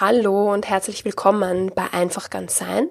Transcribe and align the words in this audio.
Hallo 0.00 0.52
und 0.52 0.68
herzlich 0.68 1.04
willkommen 1.04 1.72
bei 1.74 1.92
Einfach 1.92 2.30
ganz 2.30 2.56
sein, 2.56 2.88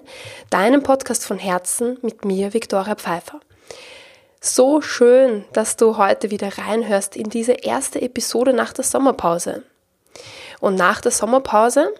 deinem 0.50 0.82
Podcast 0.82 1.24
von 1.24 1.38
Herzen 1.38 1.96
mit 2.02 2.26
mir, 2.26 2.52
Viktoria 2.52 2.96
Pfeiffer. 2.96 3.40
So 4.42 4.82
schön, 4.82 5.46
dass 5.54 5.76
du 5.76 5.96
heute 5.96 6.30
wieder 6.30 6.58
reinhörst 6.58 7.16
in 7.16 7.30
diese 7.30 7.52
erste 7.52 8.02
Episode 8.02 8.52
nach 8.52 8.74
der 8.74 8.84
Sommerpause. 8.84 9.62
Und 10.60 10.74
nach 10.74 11.00
der 11.00 11.10
Sommerpause 11.10 11.94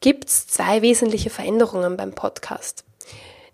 gibt's 0.00 0.46
zwei 0.46 0.82
wesentliche 0.82 1.30
Veränderungen 1.30 1.96
beim 1.96 2.12
Podcast. 2.12 2.84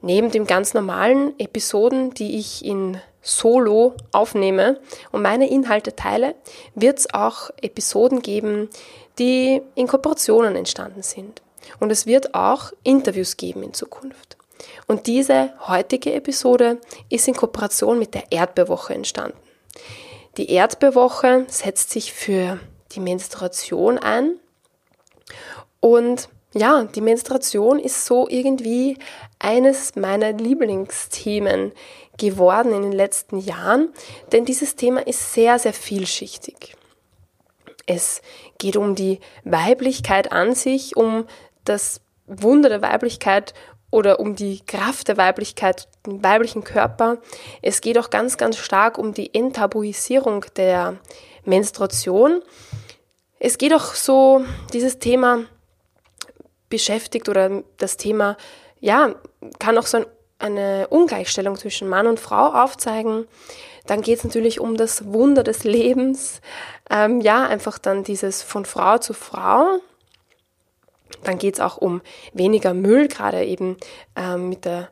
Neben 0.02 0.30
den 0.30 0.46
ganz 0.46 0.74
normalen 0.74 1.32
Episoden, 1.40 2.12
die 2.12 2.38
ich 2.38 2.62
in 2.62 3.00
Solo 3.22 3.94
aufnehme 4.12 4.78
und 5.12 5.22
meine 5.22 5.48
Inhalte 5.48 5.96
teile, 5.96 6.34
wird 6.74 6.98
es 6.98 7.14
auch 7.14 7.48
Episoden 7.62 8.20
geben, 8.20 8.68
die 9.18 9.62
in 9.74 9.86
Kooperationen 9.86 10.56
entstanden 10.56 11.02
sind. 11.02 11.42
Und 11.80 11.90
es 11.90 12.06
wird 12.06 12.34
auch 12.34 12.72
Interviews 12.82 13.36
geben 13.36 13.62
in 13.62 13.74
Zukunft. 13.74 14.36
Und 14.86 15.06
diese 15.06 15.52
heutige 15.66 16.12
Episode 16.12 16.80
ist 17.08 17.28
in 17.28 17.34
Kooperation 17.34 17.98
mit 17.98 18.14
der 18.14 18.30
Erdbeerwoche 18.30 18.94
entstanden. 18.94 19.36
Die 20.36 20.50
Erdbeerwoche 20.50 21.46
setzt 21.48 21.90
sich 21.90 22.12
für 22.12 22.58
die 22.92 23.00
Menstruation 23.00 23.98
ein 23.98 24.36
und 25.80 26.28
ja, 26.54 26.84
die 26.84 27.00
Menstruation 27.00 27.80
ist 27.80 28.04
so 28.06 28.28
irgendwie 28.28 28.96
eines 29.40 29.96
meiner 29.96 30.32
Lieblingsthemen 30.32 31.72
geworden 32.16 32.72
in 32.72 32.82
den 32.82 32.92
letzten 32.92 33.38
Jahren, 33.38 33.92
denn 34.30 34.44
dieses 34.44 34.76
Thema 34.76 35.04
ist 35.06 35.34
sehr, 35.34 35.58
sehr 35.58 35.72
vielschichtig. 35.72 36.76
Es 37.86 38.22
geht 38.58 38.76
um 38.76 38.94
die 38.94 39.20
Weiblichkeit 39.44 40.32
an 40.32 40.54
sich, 40.54 40.96
um 40.96 41.26
das 41.64 42.00
Wunder 42.26 42.68
der 42.68 42.82
Weiblichkeit 42.82 43.54
oder 43.90 44.18
um 44.18 44.34
die 44.34 44.60
Kraft 44.66 45.08
der 45.08 45.16
Weiblichkeit, 45.16 45.88
den 46.06 46.24
weiblichen 46.24 46.64
Körper. 46.64 47.18
Es 47.62 47.80
geht 47.80 47.96
auch 47.98 48.10
ganz, 48.10 48.36
ganz 48.36 48.56
stark 48.56 48.98
um 48.98 49.14
die 49.14 49.32
Enttabuisierung 49.32 50.44
der 50.56 50.96
Menstruation. 51.44 52.42
Es 53.38 53.58
geht 53.58 53.74
auch 53.74 53.94
so, 53.94 54.44
dieses 54.72 54.98
Thema 54.98 55.44
beschäftigt 56.68 57.28
oder 57.28 57.62
das 57.76 57.96
Thema, 57.96 58.36
ja, 58.80 59.14
kann 59.60 59.78
auch 59.78 59.86
so 59.86 59.98
ein, 59.98 60.06
eine 60.40 60.88
Ungleichstellung 60.88 61.56
zwischen 61.56 61.88
Mann 61.88 62.08
und 62.08 62.18
Frau 62.18 62.48
aufzeigen. 62.48 63.28
Dann 63.86 64.00
geht 64.00 64.18
es 64.18 64.24
natürlich 64.24 64.60
um 64.60 64.76
das 64.76 65.04
Wunder 65.06 65.42
des 65.42 65.64
Lebens. 65.64 66.40
Ähm, 66.90 67.20
ja, 67.20 67.46
einfach 67.46 67.78
dann 67.78 68.04
dieses 68.04 68.42
von 68.42 68.64
Frau 68.64 68.98
zu 68.98 69.12
Frau. 69.12 69.78
Dann 71.22 71.38
geht 71.38 71.54
es 71.54 71.60
auch 71.60 71.76
um 71.76 72.00
weniger 72.32 72.74
Müll, 72.74 73.08
gerade 73.08 73.44
eben 73.44 73.76
ähm, 74.16 74.48
mit 74.48 74.64
der 74.64 74.88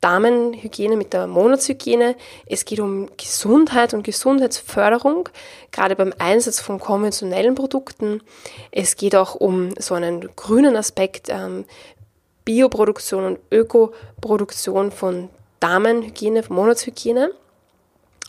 Damenhygiene, 0.00 0.96
mit 0.96 1.12
der 1.12 1.26
Monatshygiene. 1.26 2.16
Es 2.46 2.64
geht 2.64 2.80
um 2.80 3.08
Gesundheit 3.16 3.94
und 3.94 4.04
Gesundheitsförderung, 4.04 5.28
gerade 5.72 5.96
beim 5.96 6.12
Einsatz 6.18 6.60
von 6.60 6.78
konventionellen 6.78 7.54
Produkten. 7.54 8.22
Es 8.70 8.96
geht 8.96 9.16
auch 9.16 9.34
um 9.34 9.70
so 9.78 9.94
einen 9.94 10.28
grünen 10.36 10.76
Aspekt, 10.76 11.28
ähm, 11.28 11.64
Bioproduktion 12.44 13.24
und 13.24 13.38
Ökoproduktion 13.50 14.92
von 14.92 15.28
Damenhygiene, 15.58 16.44
Monatshygiene. 16.48 17.32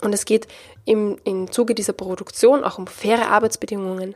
Und 0.02 0.14
es 0.14 0.26
geht 0.26 0.48
im, 0.86 1.18
im 1.24 1.52
Zuge 1.52 1.74
dieser 1.74 1.94
Produktion 1.94 2.64
auch 2.64 2.78
um 2.78 2.88
faire 2.88 3.30
Arbeitsbedingungen. 3.30 4.16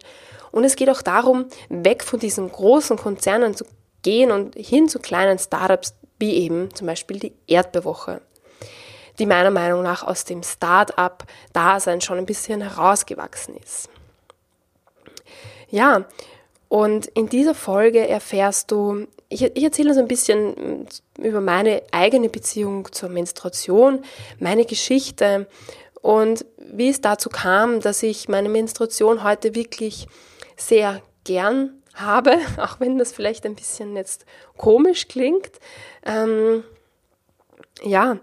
Und 0.52 0.64
es 0.64 0.76
geht 0.76 0.90
auch 0.90 1.02
darum, 1.02 1.46
weg 1.70 2.04
von 2.04 2.20
diesen 2.20 2.52
großen 2.52 2.98
Konzernen 2.98 3.56
zu 3.56 3.66
gehen 4.04 4.32
und 4.32 4.56
hin 4.56 4.90
zu 4.90 5.00
kleinen 5.00 5.40
Startups, 5.40 5.96
wie 6.20 6.36
eben 6.36 6.74
zum 6.76 6.88
Beispiel 6.88 7.20
die 7.20 7.34
Erdbewoche, 7.48 8.22
die 9.18 9.26
meiner 9.26 9.52
Meinung 9.52 9.82
nach 9.82 10.04
aus 10.04 10.26
dem 10.26 10.44
Start-up-Dasein 10.44 12.02
schon 12.02 12.18
ein 12.18 12.26
bisschen 12.26 12.62
herausgewachsen 12.62 13.56
ist. 13.56 13.90
Ja, 15.70 16.06
und 16.68 17.08
in 17.08 17.28
dieser 17.28 17.56
Folge 17.56 18.08
erfährst 18.08 18.72
du, 18.72 19.08
ich, 19.32 19.44
ich 19.44 19.64
erzähle 19.64 19.94
so 19.94 20.02
ein 20.02 20.08
bisschen 20.08 20.88
über 21.18 21.42
meine 21.42 21.82
eigene 21.92 22.30
Beziehung 22.30 22.92
zur 22.92 23.10
Menstruation, 23.10 24.04
meine 24.40 24.66
Geschichte 24.66 25.48
und 26.02 26.46
wie 26.58 26.90
es 26.90 27.02
dazu 27.02 27.30
kam, 27.30 27.80
dass 27.80 28.04
ich 28.04 28.28
meine 28.28 28.50
Menstruation 28.50 29.24
heute 29.24 29.56
wirklich 29.56 30.08
sehr 30.58 31.02
gern 31.24 31.82
habe, 31.94 32.38
auch 32.58 32.80
wenn 32.80 32.98
das 32.98 33.14
vielleicht 33.14 33.46
ein 33.46 33.56
bisschen 33.56 33.96
jetzt 33.96 34.26
komisch 34.58 35.08
klingt. 35.08 35.52
Ähm, 36.06 36.64
ja, 37.84 38.18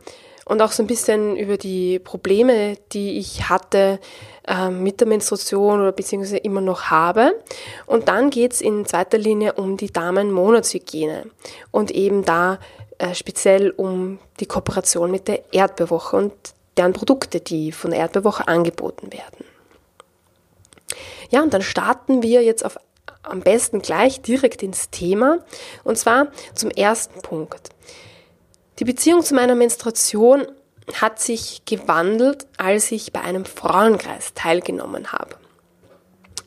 und 0.49 0.63
auch 0.63 0.73
so 0.73 0.83
ein 0.83 0.87
bisschen 0.87 1.37
über 1.37 1.57
die 1.57 1.99
Probleme, 1.99 2.77
die 2.93 3.19
ich 3.19 3.49
hatte 3.49 4.01
ähm, 4.47 4.83
mit 4.83 5.01
der 5.01 5.07
Menstruation 5.07 5.81
oder 5.81 5.93
beziehungsweise 5.93 6.39
immer 6.39 6.63
noch 6.63 6.85
habe. 6.85 7.33
Und 7.87 8.09
dann 8.09 8.31
geht's 8.31 8.61
in 8.61 8.87
zweiter 8.87 9.19
Linie 9.19 9.53
um 9.53 9.77
die 9.77 9.93
Damenmonatshygiene 9.93 11.27
und 11.71 11.91
eben 11.91 12.25
da 12.25 12.59
äh, 12.97 13.15
speziell 13.15 13.71
um 13.71 14.19
die 14.41 14.47
Kooperation 14.47 15.11
mit 15.11 15.29
der 15.29 15.53
Erdbeerwoche 15.53 16.17
und 16.17 16.33
deren 16.79 16.95
Produkte, 16.95 17.41
die 17.41 17.71
von 17.73 17.91
der 17.91 18.01
Erdbeerwoche 18.01 18.49
angeboten 18.49 19.13
werden. 19.13 19.45
Ja, 21.31 21.43
und 21.43 21.53
dann 21.53 21.63
starten 21.63 22.23
wir 22.23 22.43
jetzt 22.43 22.65
auf 22.65 22.79
am 23.23 23.41
besten 23.41 23.83
gleich 23.83 24.23
direkt 24.23 24.63
ins 24.63 24.89
Thema 24.89 25.41
und 25.85 25.99
zwar 25.99 26.29
zum 26.55 26.71
ersten 26.71 27.21
Punkt. 27.21 27.69
Die 28.79 28.85
Beziehung 28.85 29.23
zu 29.23 29.35
meiner 29.35 29.55
Menstruation 29.55 30.47
hat 30.95 31.21
sich 31.21 31.63
gewandelt, 31.67 32.47
als 32.57 32.91
ich 32.93 33.13
bei 33.13 33.21
einem 33.21 33.45
Frauenkreis 33.45 34.35
teilgenommen 34.35 35.13
habe. 35.13 35.37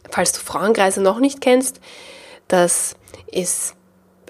Falls 0.10 0.32
du 0.32 0.40
Frauenkreise 0.40 1.02
noch 1.02 1.20
nicht 1.20 1.42
kennst, 1.42 1.80
das 2.48 2.96
ist 3.32 3.76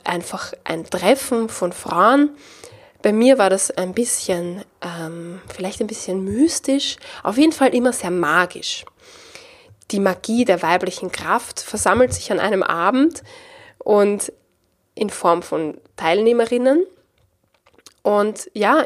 einfach 0.04 0.54
ein 0.64 0.86
Treffen 0.86 1.48
von 1.50 1.72
Frauen. 1.72 2.32
Bei 3.02 3.14
mir 3.14 3.38
war 3.38 3.50
das 3.50 3.72
ein 3.72 3.94
bisschen, 3.94 4.64
ähm, 4.82 5.42
vielleicht 5.52 5.82
ein 5.82 5.88
bisschen 5.88 6.24
mystisch, 6.24 6.98
auf 7.24 7.38
jeden 7.38 7.54
Fall 7.54 7.74
immer 7.74 7.94
sehr 7.94 8.12
magisch 8.12 8.86
die 9.92 10.00
Magie 10.00 10.46
der 10.46 10.62
weiblichen 10.62 11.12
Kraft 11.12 11.60
versammelt 11.60 12.14
sich 12.14 12.32
an 12.32 12.40
einem 12.40 12.64
Abend 12.64 13.24
und 13.78 14.32
in 14.96 15.10
Form 15.10 15.42
von 15.42 15.78
Teilnehmerinnen. 15.96 16.86
Und 18.04 18.50
ja, 18.54 18.86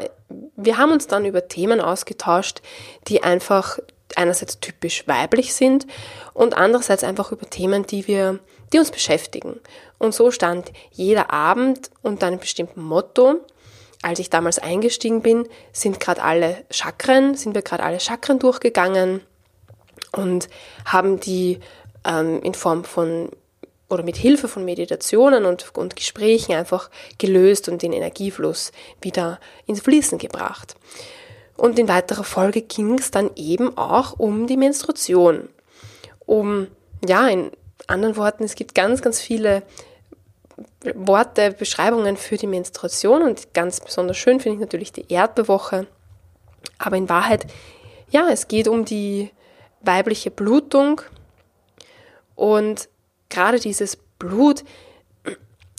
wir 0.56 0.78
haben 0.78 0.92
uns 0.92 1.06
dann 1.06 1.24
über 1.24 1.48
Themen 1.48 1.80
ausgetauscht, 1.80 2.60
die 3.08 3.22
einfach 3.22 3.78
einerseits 4.14 4.60
typisch 4.60 5.06
weiblich 5.06 5.54
sind 5.54 5.86
und 6.32 6.56
andererseits 6.56 7.04
einfach 7.04 7.32
über 7.32 7.48
Themen, 7.48 7.86
die 7.86 8.06
wir, 8.06 8.38
die 8.72 8.78
uns 8.78 8.90
beschäftigen. 8.90 9.60
Und 9.98 10.14
so 10.14 10.30
stand 10.30 10.72
jeder 10.92 11.30
Abend 11.32 11.90
unter 12.02 12.26
einem 12.26 12.38
bestimmten 12.38 12.82
Motto. 12.82 13.40
Als 14.02 14.18
ich 14.18 14.30
damals 14.30 14.58
eingestiegen 14.58 15.22
bin, 15.22 15.48
sind 15.72 15.98
gerade 16.00 16.22
alle 16.22 16.64
Chakren, 16.70 17.34
sind 17.34 17.54
wir 17.54 17.62
gerade 17.62 17.82
alle 17.82 17.98
Chakren 17.98 18.38
durchgegangen 18.38 19.22
und 20.12 20.48
haben 20.84 21.18
die 21.18 21.60
ähm, 22.04 22.42
in 22.42 22.54
Form 22.54 22.84
von 22.84 23.30
oder 23.88 24.02
mit 24.02 24.16
Hilfe 24.16 24.48
von 24.48 24.64
Meditationen 24.64 25.44
und, 25.44 25.76
und 25.76 25.96
Gesprächen 25.96 26.54
einfach 26.54 26.90
gelöst 27.18 27.68
und 27.68 27.82
den 27.82 27.92
Energiefluss 27.92 28.72
wieder 29.00 29.38
ins 29.66 29.80
Fließen 29.80 30.18
gebracht. 30.18 30.74
Und 31.56 31.78
in 31.78 31.88
weiterer 31.88 32.24
Folge 32.24 32.62
ging 32.62 32.98
es 32.98 33.10
dann 33.10 33.30
eben 33.36 33.76
auch 33.78 34.18
um 34.18 34.46
die 34.46 34.56
Menstruation. 34.56 35.48
Um, 36.26 36.66
ja, 37.06 37.28
in 37.28 37.50
anderen 37.86 38.16
Worten, 38.16 38.44
es 38.44 38.56
gibt 38.56 38.74
ganz, 38.74 39.00
ganz 39.00 39.20
viele 39.20 39.62
Worte, 40.94 41.52
Beschreibungen 41.52 42.16
für 42.16 42.36
die 42.36 42.46
Menstruation 42.46 43.22
und 43.22 43.54
ganz 43.54 43.80
besonders 43.80 44.16
schön 44.16 44.40
finde 44.40 44.56
ich 44.56 44.60
natürlich 44.60 44.92
die 44.92 45.10
Erdbewoche. 45.12 45.86
Aber 46.78 46.96
in 46.96 47.08
Wahrheit, 47.08 47.46
ja, 48.10 48.28
es 48.30 48.48
geht 48.48 48.68
um 48.68 48.84
die 48.84 49.30
weibliche 49.82 50.30
Blutung 50.30 51.00
und 52.34 52.88
gerade 53.28 53.60
dieses 53.60 53.96
Blut 54.18 54.64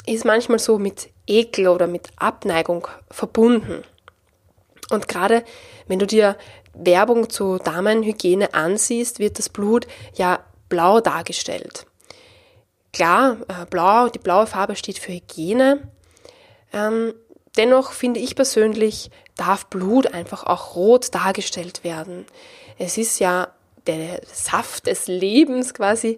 ist 0.06 0.26
manchmal 0.26 0.60
so 0.60 0.80
mit 0.80 1.10
Ekel 1.28 1.68
oder 1.68 1.88
mit 1.88 2.10
Abneigung 2.16 2.88
verbunden. 3.12 3.84
Und 4.90 5.08
gerade 5.08 5.44
wenn 5.88 6.00
du 6.00 6.08
dir 6.08 6.38
Werbung 6.74 7.30
zu 7.30 7.58
Damenhygiene 7.58 8.54
ansiehst, 8.54 9.20
wird 9.20 9.38
das 9.38 9.50
Blut 9.50 9.88
ja 10.14 10.40
blau 10.70 11.02
dargestellt. 11.02 11.86
Klar, 12.94 13.38
äh, 13.48 13.66
blau, 13.70 14.08
die 14.10 14.20
blaue 14.20 14.48
Farbe 14.48 14.76
steht 14.76 14.98
für 14.98 15.12
Hygiene. 15.12 15.92
Ähm, 16.72 17.14
dennoch 17.58 17.92
finde 17.92 18.20
ich 18.20 18.36
persönlich, 18.36 19.12
darf 19.36 19.66
Blut 19.68 20.14
einfach 20.14 20.46
auch 20.46 20.76
rot 20.76 21.14
dargestellt 21.14 21.84
werden. 21.84 22.26
Es 22.78 22.98
ist 22.98 23.20
ja 23.20 23.50
der 23.88 24.22
Saft 24.32 24.88
des 24.88 25.08
Lebens 25.08 25.74
quasi 25.74 26.18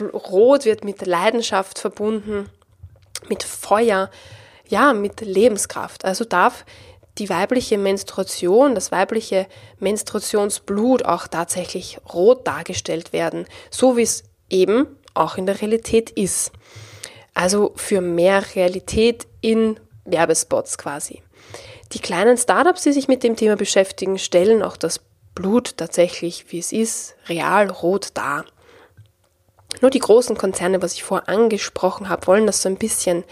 Rot 0.00 0.64
wird 0.64 0.84
mit 0.84 1.04
Leidenschaft 1.06 1.78
verbunden, 1.78 2.48
mit 3.28 3.42
Feuer, 3.42 4.10
ja, 4.68 4.92
mit 4.92 5.20
Lebenskraft. 5.20 6.04
Also 6.04 6.24
darf 6.24 6.64
die 7.18 7.28
weibliche 7.28 7.78
Menstruation, 7.78 8.74
das 8.74 8.90
weibliche 8.90 9.46
Menstruationsblut 9.78 11.04
auch 11.04 11.28
tatsächlich 11.28 11.98
rot 12.12 12.46
dargestellt 12.46 13.12
werden, 13.12 13.46
so 13.70 13.96
wie 13.96 14.02
es 14.02 14.24
eben 14.48 14.86
auch 15.14 15.36
in 15.36 15.46
der 15.46 15.60
Realität 15.60 16.10
ist. 16.10 16.52
Also 17.34 17.72
für 17.76 18.00
mehr 18.00 18.42
Realität 18.54 19.26
in 19.40 19.78
Werbespots 20.04 20.78
quasi. 20.78 21.22
Die 21.92 21.98
kleinen 21.98 22.38
Startups, 22.38 22.82
die 22.82 22.92
sich 22.92 23.08
mit 23.08 23.22
dem 23.22 23.36
Thema 23.36 23.56
beschäftigen, 23.56 24.18
stellen 24.18 24.62
auch 24.62 24.76
das 24.76 25.00
Blut 25.34 25.76
tatsächlich, 25.76 26.46
wie 26.50 26.58
es 26.58 26.72
ist, 26.72 27.14
real 27.28 27.70
rot 27.70 28.08
dar. 28.14 28.44
Nur 29.80 29.90
die 29.90 29.98
großen 29.98 30.36
Konzerne, 30.36 30.82
was 30.82 30.94
ich 30.94 31.02
vorher 31.02 31.28
angesprochen 31.28 32.08
habe, 32.08 32.26
wollen 32.26 32.46
das 32.46 32.62
so 32.62 32.68
ein 32.68 32.76
bisschen 32.76 33.24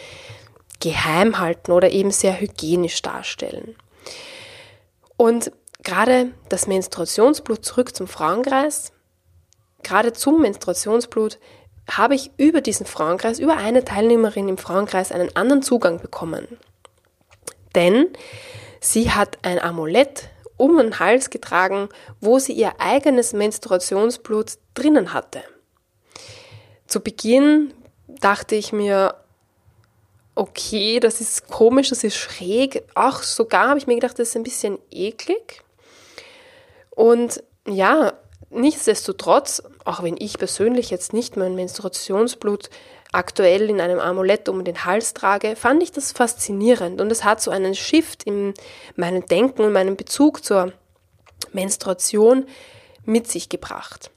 geheim 0.81 1.39
halten 1.39 1.73
oder 1.73 1.91
eben 1.91 2.11
sehr 2.11 2.41
hygienisch 2.41 3.03
darstellen. 3.03 3.77
Und 5.17 5.53
gerade 5.83 6.33
das 6.49 6.67
Menstruationsblut 6.67 7.65
zurück 7.65 7.95
zum 7.95 8.09
Frauenkreis, 8.09 8.93
gerade 9.83 10.13
zum 10.13 10.41
Menstruationsblut 10.41 11.39
habe 11.91 12.15
ich 12.15 12.31
über 12.37 12.61
diesen 12.61 12.87
Frauenkreis, 12.87 13.39
über 13.39 13.57
eine 13.57 13.85
Teilnehmerin 13.85 14.49
im 14.49 14.59
Frauenkreis 14.59 15.13
einen 15.13 15.35
anderen 15.37 15.63
Zugang 15.63 16.01
bekommen. 16.01 16.47
Denn 17.75 18.07
sie 18.81 19.11
hat 19.11 19.39
ein 19.43 19.59
Amulett 19.59 20.31
um 20.57 20.77
den 20.77 20.99
Hals 20.99 21.31
getragen, 21.31 21.89
wo 22.21 22.39
sie 22.39 22.53
ihr 22.53 22.81
eigenes 22.81 23.33
Menstruationsblut 23.33 24.59
drinnen 24.75 25.13
hatte. 25.13 25.43
Zu 26.91 26.99
Beginn 26.99 27.73
dachte 28.09 28.57
ich 28.57 28.73
mir, 28.73 29.15
okay, 30.35 30.99
das 30.99 31.21
ist 31.21 31.47
komisch, 31.47 31.91
das 31.91 32.03
ist 32.03 32.17
schräg. 32.17 32.83
Auch 32.97 33.23
sogar 33.23 33.69
habe 33.69 33.79
ich 33.79 33.87
mir 33.87 33.95
gedacht, 33.95 34.19
das 34.19 34.31
ist 34.31 34.37
ein 34.37 34.43
bisschen 34.43 34.77
eklig. 34.91 35.63
Und 36.91 37.45
ja, 37.65 38.15
nichtsdestotrotz, 38.51 39.63
auch 39.85 40.03
wenn 40.03 40.17
ich 40.19 40.37
persönlich 40.37 40.91
jetzt 40.91 41.13
nicht 41.13 41.37
mein 41.37 41.55
Menstruationsblut 41.55 42.71
aktuell 43.13 43.71
in 43.71 43.81
einem 43.81 44.01
Amulett 44.01 44.49
um 44.49 44.65
den 44.65 44.85
Hals 44.85 45.15
trage, 45.15 45.55
fand 45.55 45.85
ich 45.85 45.93
das 45.93 46.11
faszinierend 46.11 47.01
und 47.01 47.13
es 47.13 47.23
hat 47.23 47.41
so 47.41 47.53
einen 47.53 47.77
Shift 47.77 48.25
in 48.25 48.53
meinem 48.97 49.25
Denken 49.27 49.63
und 49.63 49.73
meinem 49.73 49.97
Bezug 49.97 50.45
zur 50.45 50.73
Menstruation 51.53 52.47
mit 53.05 53.29
sich 53.29 53.49
gebracht. 53.49 54.11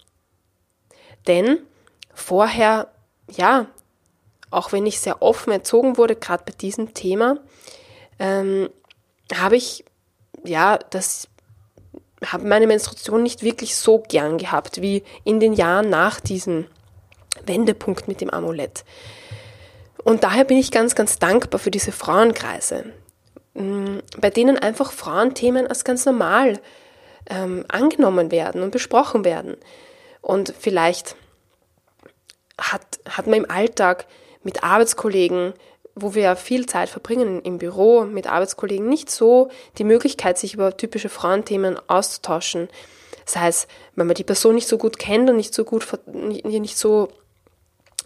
Denn 1.27 1.59
vorher, 2.13 2.87
ja, 3.29 3.67
auch 4.49 4.71
wenn 4.71 4.85
ich 4.85 4.99
sehr 4.99 5.21
offen 5.21 5.51
erzogen 5.51 5.97
wurde, 5.97 6.15
gerade 6.15 6.43
bei 6.45 6.51
diesem 6.51 6.93
Thema, 6.93 7.37
ähm, 8.19 8.69
habe 9.33 9.55
ich, 9.55 9.83
ja, 10.43 10.77
das 10.77 11.27
habe 12.25 12.47
meine 12.47 12.67
Menstruation 12.67 13.23
nicht 13.23 13.43
wirklich 13.43 13.75
so 13.75 13.99
gern 13.99 14.37
gehabt 14.37 14.81
wie 14.81 15.03
in 15.23 15.39
den 15.39 15.53
Jahren 15.53 15.89
nach 15.89 16.19
diesem 16.19 16.67
Wendepunkt 17.45 18.07
mit 18.07 18.21
dem 18.21 18.29
Amulett. 18.29 18.85
Und 20.03 20.23
daher 20.23 20.43
bin 20.43 20.57
ich 20.57 20.71
ganz, 20.71 20.95
ganz 20.95 21.19
dankbar 21.19 21.59
für 21.59 21.71
diese 21.71 21.91
Frauenkreise, 21.91 22.85
mm, 23.53 23.99
bei 24.19 24.29
denen 24.29 24.57
einfach 24.57 24.91
Frauenthemen 24.91 25.67
als 25.67 25.83
ganz 25.83 26.05
normal 26.05 26.59
ähm, 27.29 27.65
angenommen 27.69 28.31
werden 28.31 28.61
und 28.61 28.71
besprochen 28.71 29.25
werden. 29.25 29.57
Und 30.21 30.53
vielleicht 30.57 31.15
hat, 32.59 32.99
hat 33.07 33.27
man 33.27 33.35
im 33.35 33.51
Alltag 33.51 34.05
mit 34.43 34.63
Arbeitskollegen, 34.63 35.53
wo 35.95 36.15
wir 36.15 36.23
ja 36.23 36.35
viel 36.35 36.65
Zeit 36.65 36.89
verbringen 36.89 37.41
im 37.41 37.57
Büro 37.57 38.03
mit 38.03 38.27
Arbeitskollegen, 38.27 38.87
nicht 38.87 39.09
so 39.09 39.49
die 39.77 39.83
Möglichkeit, 39.83 40.37
sich 40.37 40.53
über 40.53 40.75
typische 40.75 41.09
Frauenthemen 41.09 41.77
auszutauschen. 41.87 42.67
Das 43.25 43.35
heißt, 43.35 43.67
wenn 43.95 44.07
man 44.07 44.15
die 44.15 44.23
Person 44.23 44.55
nicht 44.55 44.67
so 44.67 44.77
gut 44.77 44.97
kennt 44.99 45.29
und 45.29 45.37
nicht 45.37 45.53
so 45.53 45.63
gut, 45.63 45.87
nicht 46.07 46.77
so 46.77 47.09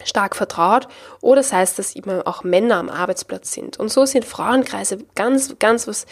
stark 0.04 0.36
vertraut, 0.36 0.86
oder 1.20 1.40
das 1.40 1.52
heißt, 1.52 1.78
dass 1.78 1.96
immer 1.96 2.26
auch 2.26 2.44
Männer 2.44 2.76
am 2.76 2.88
Arbeitsplatz 2.88 3.52
sind. 3.52 3.78
Und 3.78 3.90
so 3.90 4.06
sind 4.06 4.24
Frauenkreise 4.24 4.98
ganz, 5.14 5.58
ganz 5.58 5.88
was 5.88 6.06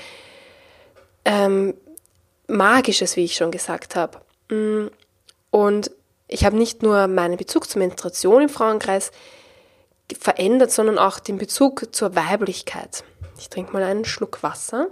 ähm, 1.25 1.75
Magisches, 2.49 3.17
wie 3.17 3.25
ich 3.25 3.37
schon 3.37 3.51
gesagt 3.51 3.97
habe. 3.97 4.21
Mm, 4.49 4.89
und 5.51 5.91
ich 6.29 6.45
habe 6.45 6.57
nicht 6.57 6.83
nur 6.83 7.07
meinen 7.07 7.37
Bezug 7.37 7.69
zur 7.69 7.81
Menstruation 7.81 8.43
im 8.43 8.49
Frauenkreis 8.49 9.13
verändert, 10.19 10.71
sondern 10.71 10.99
auch 10.99 11.19
den 11.19 11.39
Bezug 11.39 11.95
zur 11.95 12.15
Weiblichkeit. 12.15 13.05
Ich 13.39 13.49
trinke 13.49 13.73
mal 13.73 13.83
einen 13.83 14.05
Schluck 14.05 14.43
Wasser. 14.43 14.89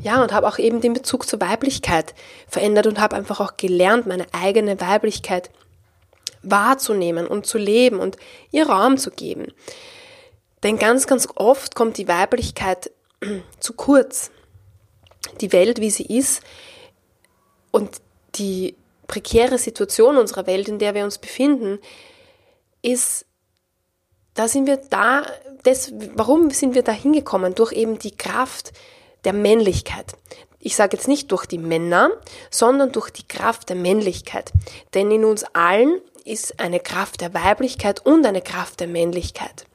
Ja, 0.00 0.22
und 0.22 0.32
habe 0.32 0.46
auch 0.46 0.58
eben 0.58 0.80
den 0.80 0.92
Bezug 0.92 1.26
zur 1.28 1.40
Weiblichkeit 1.40 2.14
verändert 2.46 2.86
und 2.86 3.00
habe 3.00 3.16
einfach 3.16 3.40
auch 3.40 3.56
gelernt, 3.56 4.06
meine 4.06 4.26
eigene 4.32 4.80
Weiblichkeit 4.80 5.50
wahrzunehmen 6.42 7.26
und 7.26 7.46
zu 7.46 7.58
leben 7.58 7.98
und 7.98 8.16
ihr 8.50 8.68
Raum 8.68 8.96
zu 8.96 9.10
geben. 9.10 9.52
Denn 10.62 10.78
ganz, 10.78 11.06
ganz 11.06 11.28
oft 11.34 11.74
kommt 11.74 11.98
die 11.98 12.08
Weiblichkeit 12.08 12.90
zu 13.60 13.72
kurz. 13.72 14.30
Die 15.40 15.52
Welt, 15.52 15.80
wie 15.80 15.90
sie 15.90 16.06
ist 16.06 16.42
und 17.70 18.00
die 18.34 18.74
prekäre 19.06 19.58
Situation 19.58 20.16
unserer 20.16 20.46
Welt, 20.46 20.68
in 20.68 20.78
der 20.78 20.94
wir 20.94 21.04
uns 21.04 21.18
befinden, 21.18 21.78
ist, 22.82 23.24
da 24.34 24.46
sind 24.46 24.66
wir 24.66 24.76
da, 24.76 25.26
das, 25.64 25.92
warum 26.14 26.50
sind 26.50 26.74
wir 26.74 26.82
da 26.82 26.92
hingekommen? 26.92 27.54
Durch 27.54 27.72
eben 27.72 27.98
die 27.98 28.16
Kraft 28.16 28.72
der 29.24 29.32
Männlichkeit. 29.32 30.14
Ich 30.60 30.76
sage 30.76 30.96
jetzt 30.96 31.08
nicht 31.08 31.32
durch 31.32 31.46
die 31.46 31.58
Männer, 31.58 32.10
sondern 32.50 32.92
durch 32.92 33.10
die 33.10 33.26
Kraft 33.26 33.68
der 33.68 33.76
Männlichkeit. 33.76 34.52
Denn 34.94 35.10
in 35.10 35.24
uns 35.24 35.44
allen 35.54 36.00
ist 36.24 36.60
eine 36.60 36.80
Kraft 36.80 37.20
der 37.20 37.32
Weiblichkeit 37.34 38.04
und 38.04 38.26
eine 38.26 38.42
Kraft 38.42 38.80
der 38.80 38.88
Männlichkeit. 38.88 39.66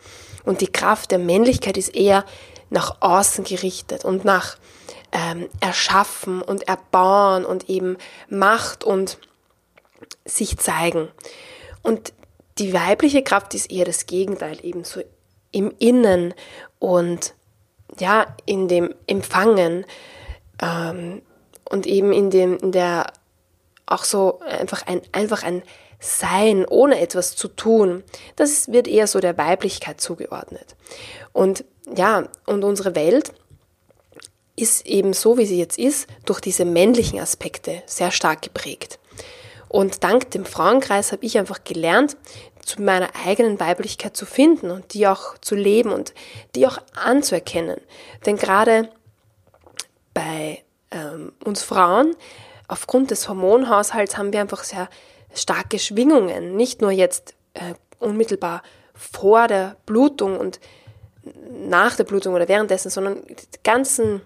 Und 0.46 0.62
die 0.62 0.72
Kraft 0.72 1.12
der 1.12 1.20
Männlichkeit 1.20 1.78
ist 1.78 1.96
eher 1.96 2.26
nach 2.70 3.02
außen 3.02 3.44
gerichtet 3.44 4.06
und 4.06 4.26
nach 4.26 4.58
ähm, 5.14 5.48
Erschaffen 5.62 6.42
und 6.42 6.68
Erbauen 6.68 7.46
und 7.46 7.70
eben 7.70 7.98
Macht 8.28 8.84
und 8.84 9.20
sich 10.26 10.58
zeigen. 10.58 11.08
Und 11.84 12.14
die 12.58 12.74
weibliche 12.74 13.24
Kraft 13.24 13.54
ist 13.54 13.72
eher 13.72 13.86
das 13.86 14.06
Gegenteil, 14.06 14.58
eben 14.64 14.84
so 14.84 15.02
im 15.52 15.74
Innen 15.80 16.34
und 16.80 17.34
ja, 18.00 18.26
in 18.46 18.68
dem 18.68 18.94
Empfangen 19.08 19.86
ähm, 20.62 21.22
und 21.70 21.86
eben 21.86 22.12
in 22.12 22.30
dem, 22.32 22.58
in 22.58 22.72
der 22.72 23.14
auch 23.86 24.04
so 24.04 24.40
einfach 24.40 24.88
ein, 24.88 25.02
einfach 25.12 25.44
ein 25.44 25.64
sein, 26.00 26.66
ohne 26.66 27.00
etwas 27.00 27.36
zu 27.36 27.48
tun, 27.48 28.04
das 28.36 28.72
wird 28.72 28.88
eher 28.88 29.08
so 29.08 29.20
der 29.20 29.38
Weiblichkeit 29.38 30.02
zugeordnet. 30.02 30.76
Und 31.32 31.64
ja, 31.96 32.28
und 32.46 32.64
unsere 32.64 32.96
Welt 32.96 33.34
ist 34.56 34.86
eben 34.86 35.14
so, 35.14 35.38
wie 35.38 35.46
sie 35.46 35.58
jetzt 35.58 35.80
ist, 35.80 36.08
durch 36.26 36.40
diese 36.40 36.66
männlichen 36.66 37.20
Aspekte 37.20 37.82
sehr 37.86 38.12
stark 38.12 38.42
geprägt. 38.42 39.00
Und 39.68 40.04
dank 40.04 40.30
dem 40.32 40.46
Frauenkreis 40.46 41.12
habe 41.12 41.26
ich 41.26 41.38
einfach 41.38 41.64
gelernt, 41.64 42.16
zu 42.64 42.82
meiner 42.82 43.10
eigenen 43.26 43.60
Weiblichkeit 43.60 44.16
zu 44.16 44.26
finden 44.26 44.72
und 44.72 44.94
die 44.94 45.08
auch 45.08 45.38
zu 45.40 45.56
leben 45.56 45.92
und 45.92 46.14
die 46.56 46.68
auch 46.68 46.78
anzuerkennen. 46.96 47.82
Denn 48.26 48.38
gerade 48.38 48.90
bei 50.14 50.64
ähm, 50.92 51.34
uns 51.44 51.64
Frauen, 51.64 52.16
aufgrund 52.68 53.12
des 53.12 53.28
Hormonhaushalts, 53.28 54.18
haben 54.18 54.32
wir 54.32 54.42
einfach 54.42 54.64
sehr 54.64 54.90
starke 55.34 55.80
Schwingungen, 55.80 56.56
nicht 56.56 56.82
nur 56.82 56.92
jetzt 56.92 57.34
äh, 57.54 57.74
unmittelbar 58.00 58.62
vor 58.94 59.48
der 59.48 59.76
Blutung 59.86 60.38
und 60.38 60.60
nach 61.50 61.96
der 61.96 62.04
Blutung 62.04 62.34
oder 62.34 62.48
währenddessen, 62.48 62.90
sondern 62.90 63.24
die, 63.28 63.64
ganzen, 63.64 64.22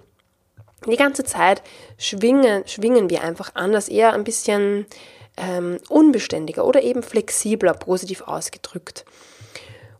die 0.86 0.98
ganze 0.98 1.24
Zeit 1.24 1.64
schwingen, 1.98 2.64
schwingen 2.68 3.10
wir 3.10 3.24
einfach 3.24 3.52
anders, 3.56 3.90
eher 3.90 4.14
ein 4.14 4.24
bisschen 4.24 4.86
ähm, 5.38 5.78
unbeständiger 5.90 6.66
oder 6.66 6.82
eben 6.82 7.04
flexibler, 7.04 7.74
positiv 7.74 8.22
ausgedrückt. 8.22 9.06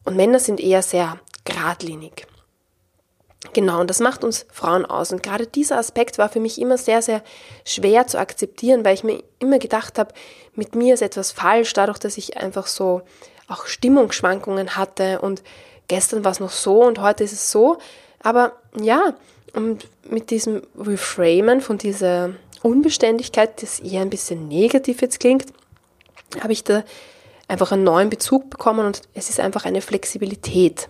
Und 0.04 0.16
Männer 0.16 0.40
sind 0.40 0.60
eher 0.60 0.82
sehr 0.82 1.20
geradlinig. 1.46 2.28
Genau, 3.54 3.80
und 3.80 3.90
das 3.90 4.00
macht 4.00 4.24
uns 4.24 4.46
Frauen 4.52 4.86
aus. 4.86 5.12
Und 5.12 5.24
gerade 5.24 5.48
dieser 5.48 5.78
Aspekt 5.78 6.18
war 6.18 6.30
für 6.30 6.40
mich 6.40 6.60
immer 6.60 6.78
sehr, 6.78 7.02
sehr 7.02 7.24
schwer 7.66 8.08
zu 8.08 8.20
akzeptieren, 8.20 8.84
weil 8.84 8.96
ich 8.96 9.04
mir 9.04 9.24
immer 9.40 9.60
gedacht 9.60 10.00
habe, 10.00 10.14
mit 10.54 10.76
mir 10.76 10.96
ist 10.96 11.02
etwas 11.02 11.32
falsch, 11.32 11.74
dadurch, 11.74 12.00
dass 12.00 12.18
ich 12.18 12.38
einfach 12.38 12.68
so 12.68 13.02
auch 13.48 13.66
Stimmungsschwankungen 13.66 14.76
hatte 14.76 15.22
und 15.22 15.44
gestern 15.88 16.26
war 16.26 16.32
es 16.32 16.40
noch 16.40 16.52
so 16.52 16.84
und 16.84 17.00
heute 17.00 17.24
ist 17.24 17.34
es 17.34 17.52
so. 17.52 17.78
Aber 18.22 18.54
ja, 18.80 19.14
und 19.54 19.88
mit 20.10 20.30
diesem 20.30 20.62
Reframen 20.78 21.62
von 21.62 21.78
dieser 21.78 22.32
Unbeständigkeit, 22.64 23.62
das 23.62 23.80
eher 23.80 24.02
ein 24.02 24.10
bisschen 24.10 24.48
negativ 24.48 25.02
jetzt 25.02 25.20
klingt, 25.20 25.46
habe 26.42 26.54
ich 26.54 26.64
da 26.64 26.84
einfach 27.48 27.72
einen 27.72 27.84
neuen 27.84 28.10
Bezug 28.10 28.50
bekommen 28.50 28.86
und 28.86 29.02
es 29.14 29.30
ist 29.30 29.40
einfach 29.40 29.66
eine 29.66 29.82
Flexibilität. 29.82 30.90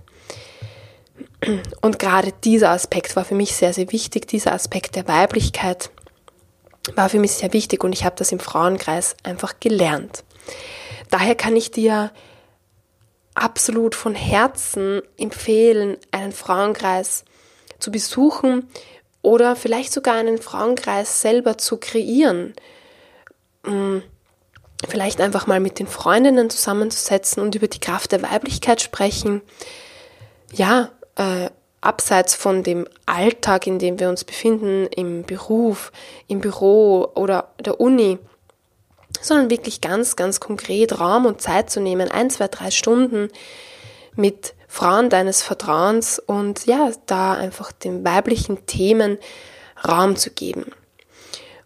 Und 1.81 1.99
gerade 1.99 2.33
dieser 2.43 2.71
Aspekt 2.71 3.15
war 3.15 3.25
für 3.25 3.35
mich 3.35 3.55
sehr, 3.55 3.73
sehr 3.73 3.91
wichtig, 3.91 4.27
dieser 4.27 4.53
Aspekt 4.53 4.95
der 4.95 5.07
Weiblichkeit 5.07 5.91
war 6.95 7.09
für 7.09 7.19
mich 7.19 7.33
sehr 7.33 7.53
wichtig 7.53 7.83
und 7.83 7.93
ich 7.93 8.05
habe 8.05 8.15
das 8.15 8.31
im 8.31 8.39
Frauenkreis 8.39 9.15
einfach 9.23 9.59
gelernt. 9.59 10.23
Daher 11.09 11.35
kann 11.35 11.55
ich 11.55 11.71
dir 11.71 12.11
absolut 13.35 13.93
von 13.93 14.15
Herzen 14.15 15.01
empfehlen, 15.17 15.97
einen 16.11 16.31
Frauenkreis 16.31 17.23
zu 17.79 17.91
besuchen 17.91 18.67
oder 19.22 19.55
vielleicht 19.55 19.93
sogar 19.93 20.15
einen 20.15 20.38
Frauenkreis 20.38 21.22
selber 21.22 21.57
zu 21.57 21.77
kreieren. 21.77 22.53
Mm, 23.63 24.00
vielleicht 24.88 25.22
einfach 25.22 25.48
mal 25.48 25.60
mit 25.60 25.79
den 25.79 25.88
Freundinnen 25.88 26.50
zusammenzusetzen 26.50 27.41
und 27.41 27.55
über 27.55 27.67
die 27.67 27.79
Kraft 27.79 28.12
der 28.12 28.22
Weiblichkeit 28.22 28.81
sprechen. 28.81 29.41
Ja, 30.53 30.91
äh, 31.15 31.50
abseits 31.81 32.36
von 32.36 32.63
dem 32.63 32.88
Alltag, 33.05 33.67
in 33.67 33.79
dem 33.79 34.00
wir 34.00 34.10
uns 34.10 34.24
befinden, 34.24 34.88
im 34.88 35.24
Beruf, 35.24 35.91
im 36.27 36.39
Büro 36.39 37.12
oder 37.15 37.50
der 37.60 37.79
Uni, 37.79 38.19
sondern 39.22 39.50
wirklich 39.50 39.81
ganz, 39.81 40.15
ganz 40.15 40.39
konkret 40.39 41.00
Raum 41.00 41.25
und 41.25 41.41
Zeit 41.41 41.69
zu 41.69 41.79
nehmen, 41.79 42.10
ein, 42.10 42.29
zwei, 42.29 42.48
drei 42.48 42.72
Stunden 42.72 43.29
mit 44.17 44.53
Frauen 44.67 45.09
deines 45.09 45.41
Vertrauens 45.41 46.19
und 46.19 46.65
ja, 46.65 46.91
da 47.05 47.33
einfach 47.33 47.71
den 47.71 48.03
weiblichen 48.03 48.65
Themen 48.65 49.17
Raum 49.88 50.15
zu 50.15 50.31
geben. 50.31 50.65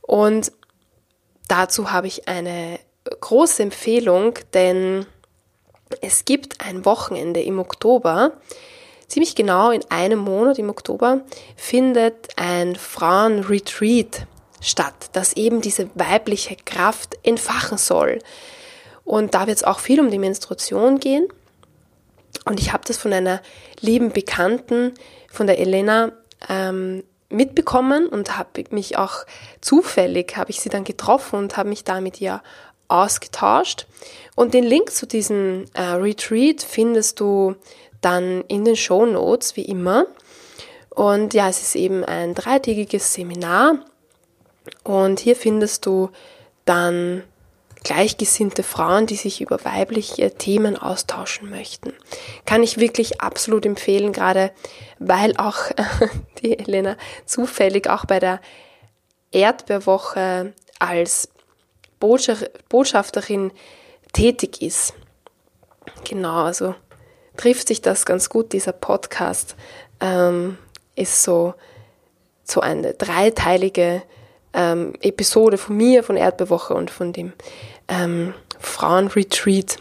Und 0.02 0.52
dazu 1.48 1.92
habe 1.92 2.08
ich 2.08 2.28
eine 2.28 2.80
große 3.20 3.64
Empfehlung, 3.64 4.36
denn 4.54 5.06
es 6.02 6.26
gibt 6.26 6.66
ein 6.66 6.86
Wochenende 6.86 7.42
im 7.42 7.60
Oktober, 7.60 8.34
ziemlich 9.08 9.36
genau 9.36 9.72
in 9.72 9.84
einem 9.90 10.20
Monat 10.20 10.60
im 10.60 10.70
Oktober, 10.70 11.22
findet 11.56 12.30
ein 12.38 12.76
Frauenretreat 12.76 14.28
statt, 14.62 15.10
das 15.14 15.34
eben 15.34 15.62
diese 15.62 15.90
weibliche 15.96 16.56
Kraft 16.56 17.18
entfachen 17.24 17.78
soll. 17.78 18.20
Und 19.04 19.34
da 19.34 19.48
wird 19.48 19.58
es 19.58 19.64
auch 19.64 19.80
viel 19.80 20.00
um 20.00 20.12
die 20.12 20.20
Menstruation 20.20 21.00
gehen. 21.00 21.28
Und 22.46 22.60
ich 22.60 22.74
habe 22.74 22.84
das 22.86 22.98
von 22.98 23.14
einer 23.14 23.42
lieben 23.80 24.12
Bekannten, 24.12 24.94
von 25.30 25.48
der 25.48 25.60
Elena, 25.60 26.12
ähm, 26.50 27.04
mitbekommen 27.30 28.08
und 28.08 28.38
habe 28.38 28.64
mich 28.72 28.98
auch 28.98 29.26
zufällig, 29.62 30.36
habe 30.36 30.52
ich 30.52 30.60
sie 30.60 30.70
dann 30.70 30.84
getroffen 30.84 31.38
und 31.38 31.58
habe 31.58 31.70
mich 31.70 31.84
da 31.84 32.02
mit 32.02 32.20
ihr 32.20 32.42
ausgetauscht. 32.88 33.88
Und 34.36 34.54
den 34.54 34.66
Link 34.66 34.92
zu 34.92 35.08
diesem 35.08 35.66
äh, 35.74 35.82
Retreat 35.82 36.62
findest 36.62 37.20
du 37.20 37.56
dann 38.02 38.44
in 38.48 38.66
den 38.66 38.76
Show 38.76 39.06
Notes, 39.06 39.56
wie 39.56 39.66
immer. 39.66 40.08
Und 40.90 41.34
ja, 41.34 41.48
es 41.48 41.62
ist 41.62 41.76
eben 41.76 42.04
ein 42.04 42.36
dreitägiges 42.36 43.14
Seminar 43.14 43.80
und 44.84 45.20
hier 45.20 45.36
findest 45.36 45.86
du 45.86 46.10
dann 46.66 47.24
gleichgesinnte 47.84 48.64
Frauen, 48.64 49.08
die 49.08 49.16
sich 49.16 49.42
über 49.42 49.64
weibliche 49.66 50.32
Themen 50.32 50.78
austauschen 50.78 51.50
möchten. 51.50 51.94
Kann 52.46 52.64
ich 52.64 52.78
wirklich 52.78 53.22
absolut 53.22 53.66
empfehlen, 53.66 54.14
gerade 54.14 54.52
weil 55.00 55.36
auch 55.38 55.58
die 56.42 56.58
Elena 56.58 56.96
zufällig 57.26 57.90
auch 57.90 58.06
bei 58.06 58.20
der 58.20 58.40
Erdbeerwoche 59.32 60.54
als 60.80 61.30
Botschafterin 62.00 63.52
tätig 64.14 64.62
ist. 64.62 64.94
Genau, 66.04 66.44
also 66.44 66.76
trifft 67.38 67.68
sich 67.68 67.82
das 67.82 68.06
ganz 68.06 68.30
gut. 68.30 68.54
Dieser 68.54 68.74
Podcast 68.74 69.56
ähm, 70.00 70.58
ist 70.96 71.24
so, 71.24 71.54
so 72.44 72.62
eine 72.62 72.94
dreiteilige 72.94 74.04
ähm, 74.54 74.94
Episode 75.02 75.58
von 75.58 75.78
mir, 75.78 76.04
von 76.04 76.18
Erdbewoche 76.18 76.74
und 76.74 76.92
von 76.92 77.14
dem 77.14 77.34
ähm, 77.88 78.34
Frauenretreat. 78.60 79.78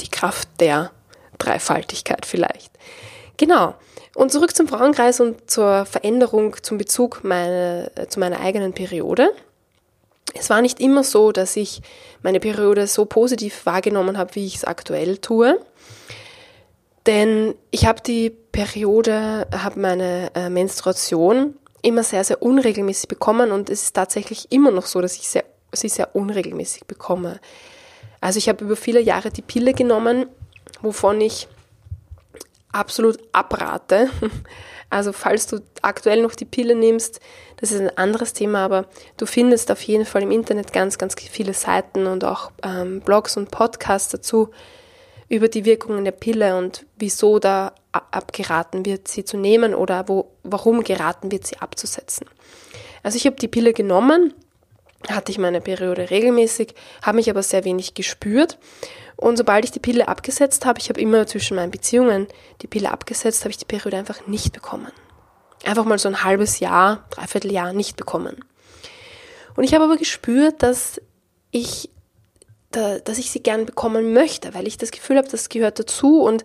Die 0.00 0.10
Kraft 0.10 0.48
der 0.60 0.92
Dreifaltigkeit 1.38 2.26
vielleicht. 2.26 2.72
Genau. 3.36 3.74
Und 4.14 4.32
zurück 4.32 4.54
zum 4.54 4.68
Frauenkreis 4.68 5.20
und 5.20 5.50
zur 5.50 5.86
Veränderung 5.86 6.56
zum 6.62 6.78
Bezug 6.78 7.20
meine, 7.22 7.90
äh, 7.94 8.06
zu 8.06 8.20
meiner 8.20 8.40
eigenen 8.40 8.72
Periode. 8.72 9.30
Es 10.34 10.50
war 10.50 10.60
nicht 10.60 10.80
immer 10.80 11.04
so, 11.04 11.32
dass 11.32 11.56
ich 11.56 11.80
meine 12.22 12.40
Periode 12.40 12.86
so 12.86 13.04
positiv 13.04 13.64
wahrgenommen 13.64 14.18
habe, 14.18 14.34
wie 14.34 14.46
ich 14.46 14.56
es 14.56 14.64
aktuell 14.64 15.18
tue. 15.18 15.60
Denn 17.06 17.54
ich 17.70 17.86
habe 17.86 18.02
die 18.02 18.30
Periode, 18.30 19.46
habe 19.56 19.80
meine 19.80 20.30
äh, 20.34 20.50
Menstruation 20.50 21.54
immer 21.82 22.02
sehr, 22.02 22.24
sehr 22.24 22.42
unregelmäßig 22.42 23.08
bekommen 23.08 23.52
und 23.52 23.70
es 23.70 23.84
ist 23.84 23.94
tatsächlich 23.94 24.50
immer 24.50 24.70
noch 24.70 24.86
so, 24.86 25.00
dass 25.00 25.16
ich 25.16 25.28
sehr, 25.28 25.44
sie 25.72 25.88
sehr 25.88 26.14
unregelmäßig 26.14 26.86
bekomme. 26.86 27.40
Also 28.20 28.38
ich 28.38 28.48
habe 28.48 28.64
über 28.64 28.76
viele 28.76 29.00
Jahre 29.00 29.30
die 29.30 29.42
Pille 29.42 29.74
genommen, 29.74 30.26
wovon 30.82 31.20
ich 31.20 31.48
absolut 32.72 33.18
abrate. 33.32 34.10
Also 34.90 35.12
falls 35.12 35.46
du 35.46 35.60
aktuell 35.82 36.22
noch 36.22 36.34
die 36.34 36.46
Pille 36.46 36.74
nimmst, 36.74 37.20
das 37.56 37.72
ist 37.72 37.80
ein 37.82 37.98
anderes 37.98 38.32
Thema, 38.32 38.64
aber 38.64 38.86
du 39.18 39.26
findest 39.26 39.70
auf 39.70 39.82
jeden 39.82 40.06
Fall 40.06 40.22
im 40.22 40.30
Internet 40.30 40.72
ganz, 40.72 40.96
ganz 40.96 41.14
viele 41.14 41.52
Seiten 41.52 42.06
und 42.06 42.24
auch 42.24 42.52
ähm, 42.62 43.00
Blogs 43.00 43.36
und 43.36 43.50
Podcasts 43.50 44.08
dazu 44.08 44.48
über 45.28 45.48
die 45.48 45.64
Wirkungen 45.64 46.04
der 46.04 46.12
Pille 46.12 46.56
und 46.56 46.86
wieso 46.96 47.38
da 47.38 47.74
abgeraten 47.92 48.84
wird, 48.86 49.08
sie 49.08 49.24
zu 49.24 49.36
nehmen 49.36 49.74
oder 49.74 50.08
wo, 50.08 50.30
warum 50.42 50.84
geraten 50.84 51.30
wird, 51.30 51.46
sie 51.46 51.58
abzusetzen. 51.58 52.26
Also 53.02 53.16
ich 53.16 53.26
habe 53.26 53.36
die 53.36 53.48
Pille 53.48 53.72
genommen, 53.72 54.34
hatte 55.08 55.30
ich 55.30 55.38
meine 55.38 55.60
Periode 55.60 56.10
regelmäßig, 56.10 56.74
habe 57.02 57.16
mich 57.16 57.30
aber 57.30 57.42
sehr 57.42 57.64
wenig 57.64 57.94
gespürt. 57.94 58.58
Und 59.16 59.36
sobald 59.36 59.64
ich 59.64 59.72
die 59.72 59.80
Pille 59.80 60.08
abgesetzt 60.08 60.64
habe, 60.64 60.78
ich 60.78 60.88
habe 60.88 61.00
immer 61.00 61.26
zwischen 61.26 61.56
meinen 61.56 61.70
Beziehungen 61.70 62.28
die 62.62 62.66
Pille 62.66 62.90
abgesetzt, 62.90 63.42
habe 63.42 63.50
ich 63.50 63.56
die 63.56 63.64
Periode 63.64 63.96
einfach 63.96 64.26
nicht 64.26 64.52
bekommen. 64.52 64.92
Einfach 65.64 65.84
mal 65.84 65.98
so 65.98 66.08
ein 66.08 66.22
halbes 66.22 66.60
Jahr, 66.60 67.04
dreiviertel 67.10 67.52
Jahr 67.52 67.72
nicht 67.72 67.96
bekommen. 67.96 68.44
Und 69.56 69.64
ich 69.64 69.74
habe 69.74 69.84
aber 69.84 69.96
gespürt, 69.96 70.62
dass 70.62 71.00
ich, 71.50 71.90
da, 72.70 72.98
dass 72.98 73.18
ich 73.18 73.30
sie 73.30 73.42
gern 73.42 73.66
bekommen 73.66 74.12
möchte, 74.12 74.54
weil 74.54 74.66
ich 74.66 74.76
das 74.76 74.90
Gefühl 74.90 75.16
habe, 75.16 75.28
das 75.28 75.48
gehört 75.48 75.78
dazu 75.78 76.22
und 76.22 76.44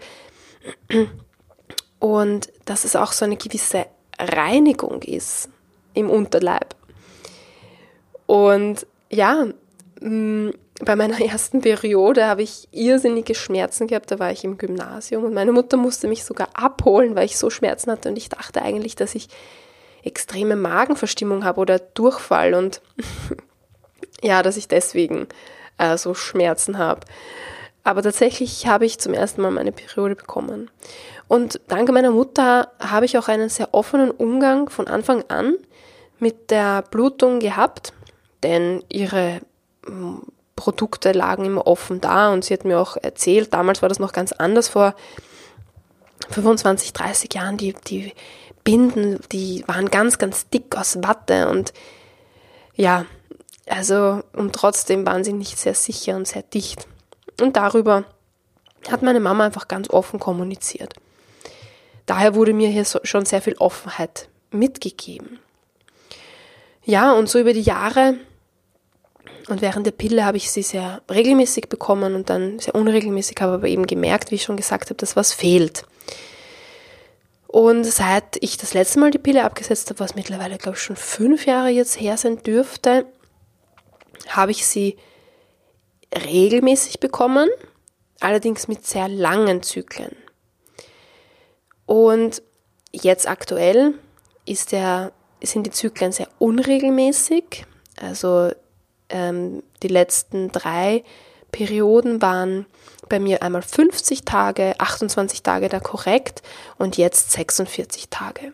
und 2.00 2.52
dass 2.66 2.86
es 2.86 2.96
auch 2.96 3.12
so 3.12 3.26
eine 3.26 3.38
gewisse 3.38 3.86
Reinigung 4.20 5.02
ist 5.02 5.50
im 5.94 6.10
Unterleib. 6.10 6.76
Und 8.26 8.86
ja, 9.10 9.48
mm, 10.02 10.50
bei 10.82 10.96
meiner 10.96 11.20
ersten 11.26 11.62
Periode 11.62 12.26
habe 12.26 12.42
ich 12.42 12.68
irrsinnige 12.72 13.36
Schmerzen 13.36 13.88
gehabt, 13.88 14.12
da 14.12 14.20
war 14.20 14.32
ich 14.32 14.44
im 14.44 14.58
Gymnasium 14.58 15.24
und 15.24 15.34
meine 15.34 15.52
Mutter 15.52 15.78
musste 15.78 16.08
mich 16.08 16.24
sogar 16.24 16.50
abholen, 16.54 17.16
weil 17.16 17.26
ich 17.26 17.38
so 17.38 17.50
Schmerzen 17.50 17.92
hatte 17.92 18.10
und 18.10 18.18
ich 18.18 18.30
dachte 18.30 18.62
eigentlich, 18.62 18.96
dass 18.96 19.16
ich 19.16 19.28
extreme 20.04 20.56
Magenverstimmung 20.56 21.46
habe 21.46 21.62
oder 21.62 21.80
Durchfall 21.80 22.54
und 22.54 22.82
ja, 24.22 24.44
dass 24.44 24.58
ich 24.58 24.68
deswegen 24.68 25.28
äh, 25.78 25.98
so 25.98 26.14
Schmerzen 26.14 26.78
habe. 26.78 27.02
Aber 27.84 28.02
tatsächlich 28.02 28.68
habe 28.68 28.86
ich 28.86 29.00
zum 29.00 29.14
ersten 29.14 29.42
Mal 29.42 29.52
meine 29.52 29.72
Periode 29.72 30.16
bekommen. 30.16 30.72
Und 31.28 31.60
dank 31.68 31.92
meiner 31.92 32.12
Mutter 32.12 32.72
habe 32.80 33.06
ich 33.06 33.18
auch 33.18 33.28
einen 33.28 33.50
sehr 33.50 33.74
offenen 33.74 34.12
Umgang 34.12 34.70
von 34.70 34.88
Anfang 34.88 35.24
an 35.30 35.56
mit 36.20 36.52
der 36.52 36.84
Blutung 36.84 37.40
gehabt, 37.40 37.94
denn 38.44 38.84
ihre 38.90 39.42
hm, 39.86 40.22
Produkte 40.56 41.12
lagen 41.12 41.46
immer 41.46 41.68
offen 41.68 42.00
da 42.00 42.32
und 42.32 42.46
sie 42.46 42.54
hat 42.54 42.64
mir 42.64 42.80
auch 42.80 42.96
erzählt, 42.96 43.54
damals 43.54 43.82
war 43.82 43.90
das 43.90 44.00
noch 44.00 44.14
ganz 44.14 44.32
anders 44.32 44.70
vor 44.70 44.96
25, 46.30 46.94
30 46.94 47.34
Jahren, 47.34 47.58
die, 47.58 47.74
die 47.88 48.14
Binden, 48.64 49.20
die 49.32 49.64
waren 49.68 49.90
ganz, 49.90 50.18
ganz 50.18 50.48
dick 50.50 50.78
aus 50.78 50.98
Watte 51.02 51.50
und 51.50 51.74
ja, 52.76 53.06
also 53.74 54.22
und 54.34 54.54
trotzdem 54.54 55.06
waren 55.06 55.24
sie 55.24 55.34
nicht 55.34 55.58
sehr 55.58 55.74
sicher 55.74 56.16
und 56.16 56.28
sehr 56.28 56.44
dicht. 56.44 56.88
Und 57.42 57.56
darüber 57.58 58.06
hat 58.90 59.02
meine 59.02 59.20
Mama 59.20 59.46
einfach 59.46 59.68
ganz 59.68 59.90
offen 59.90 60.20
kommuniziert. 60.20 60.94
Daher 62.06 62.36
wurde 62.36 62.54
mir 62.54 62.70
hier 62.70 62.86
schon 62.86 63.26
sehr 63.26 63.42
viel 63.42 63.56
Offenheit 63.58 64.28
mitgegeben. 64.52 65.40
Ja, 66.86 67.14
und 67.14 67.30
so 67.30 67.40
über 67.40 67.54
die 67.54 67.62
Jahre 67.62 68.16
und 69.50 69.62
während 69.62 69.86
der 69.86 69.92
Pille 69.92 70.26
habe 70.26 70.38
ich 70.38 70.52
sie 70.52 70.62
sehr 70.62 71.02
regelmäßig 71.10 71.68
bekommen 71.70 72.16
und 72.16 72.30
dann 72.30 72.60
sehr 72.60 72.76
unregelmäßig, 72.76 73.38
habe 73.42 73.54
aber 73.54 73.68
eben 73.68 73.88
gemerkt, 73.88 74.32
wie 74.32 74.36
ich 74.36 74.44
schon 74.44 74.58
gesagt 74.58 74.90
habe, 74.90 74.96
dass 74.96 75.16
was 75.16 75.34
fehlt. 75.34 75.84
Und 77.48 77.84
seit 77.84 78.38
ich 78.40 78.58
das 78.58 78.74
letzte 78.74 79.00
Mal 79.00 79.12
die 79.12 79.20
Pille 79.20 79.44
abgesetzt 79.44 79.90
habe, 79.90 80.00
was 80.00 80.16
mittlerweile, 80.16 80.58
glaube 80.58 80.78
ich, 80.78 80.84
schon 80.84 80.96
fünf 80.96 81.46
Jahre 81.46 81.70
jetzt 81.70 82.00
her 82.00 82.18
sein 82.18 82.42
dürfte, 82.42 83.06
habe 84.30 84.52
ich 84.52 84.66
sie 84.66 84.98
regelmäßig 86.14 87.00
bekommen, 87.00 87.50
allerdings 88.20 88.68
mit 88.68 88.86
sehr 88.86 89.08
langen 89.08 89.64
Zyklen. 89.64 90.16
Und 91.86 92.42
jetzt 92.92 93.28
aktuell 93.28 93.96
der, 94.72 95.12
sind 95.42 95.66
die 95.66 95.72
Zyklen 95.72 96.12
sehr 96.12 96.28
unregelmäßig. 96.40 97.66
Also 98.00 98.52
ähm, 99.10 99.64
die 99.82 99.88
letzten 99.88 100.52
drei 100.52 101.04
Perioden 101.52 102.22
waren 102.22 102.66
bei 103.10 103.20
mir 103.20 103.44
einmal 103.44 103.62
50 103.62 104.24
Tage, 104.26 104.76
28 104.80 105.44
Tage 105.44 105.70
da 105.70 105.80
korrekt 105.80 106.42
und 106.78 106.98
jetzt 106.98 107.32
46 107.32 108.10
Tage. 108.10 108.54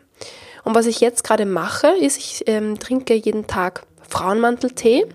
Und 0.63 0.75
was 0.75 0.85
ich 0.85 0.99
jetzt 0.99 1.23
gerade 1.23 1.45
mache, 1.45 1.87
ist, 1.87 2.17
ich 2.17 2.43
ähm, 2.47 2.77
trinke 2.79 3.13
jeden 3.13 3.47
Tag 3.47 3.85
Frauenmanteltee. 4.07 5.05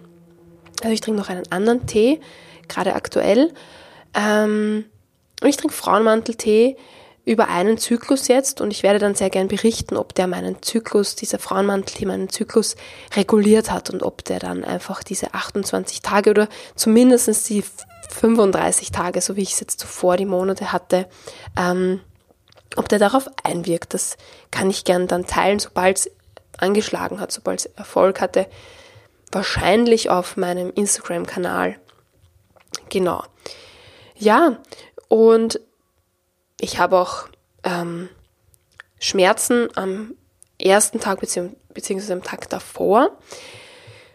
Also 0.84 0.92
ich 0.92 1.00
trinke 1.00 1.18
noch 1.18 1.30
einen 1.30 1.50
anderen 1.50 1.86
Tee, 1.86 2.20
gerade 2.68 2.94
aktuell. 2.94 3.52
Ähm, 4.12 4.84
und 5.42 5.48
ich 5.48 5.56
trinke 5.56 5.74
Frauenmanteltee 5.74 6.76
über 7.24 7.48
einen 7.48 7.78
Zyklus 7.78 8.28
jetzt 8.28 8.60
und 8.60 8.70
ich 8.70 8.82
werde 8.82 8.98
dann 8.98 9.14
sehr 9.14 9.30
gern 9.30 9.48
berichten, 9.48 9.96
ob 9.96 10.14
der 10.14 10.26
meinen 10.26 10.62
Zyklus, 10.62 11.16
dieser 11.16 11.38
Frauenmanteltee 11.38 12.04
meinen 12.04 12.28
Zyklus 12.28 12.76
reguliert 13.16 13.70
hat 13.70 13.88
und 13.88 14.02
ob 14.02 14.24
der 14.24 14.38
dann 14.40 14.62
einfach 14.62 15.02
diese 15.02 15.32
28 15.32 16.02
Tage 16.02 16.30
oder 16.30 16.48
zumindest 16.76 17.48
die 17.48 17.64
35 18.10 18.92
Tage, 18.92 19.22
so 19.22 19.36
wie 19.36 19.42
ich 19.42 19.54
es 19.54 19.60
jetzt 19.60 19.80
zuvor 19.80 20.18
die 20.18 20.26
Monate 20.26 20.70
hatte, 20.70 21.08
ähm, 21.58 22.00
ob 22.76 22.90
der 22.90 22.98
darauf 22.98 23.26
einwirkt. 23.42 23.94
Das 23.94 24.18
kann 24.50 24.68
ich 24.68 24.84
gern 24.84 25.06
dann 25.06 25.26
teilen, 25.26 25.60
sobald 25.60 25.96
es 25.96 26.10
angeschlagen 26.58 27.20
hat, 27.20 27.32
sobald 27.32 27.60
es 27.60 27.66
Erfolg 27.66 28.20
hatte. 28.20 28.46
Wahrscheinlich 29.34 30.10
auf 30.10 30.36
meinem 30.36 30.70
Instagram-Kanal. 30.70 31.76
Genau. 32.88 33.24
Ja, 34.14 34.58
und 35.08 35.58
ich 36.60 36.78
habe 36.78 36.96
auch 36.98 37.26
ähm, 37.64 38.08
Schmerzen 39.00 39.68
am 39.74 40.14
ersten 40.56 41.00
Tag 41.00 41.18
beziehungs 41.18 42.10
am 42.12 42.22
Tag 42.22 42.48
davor. 42.48 43.18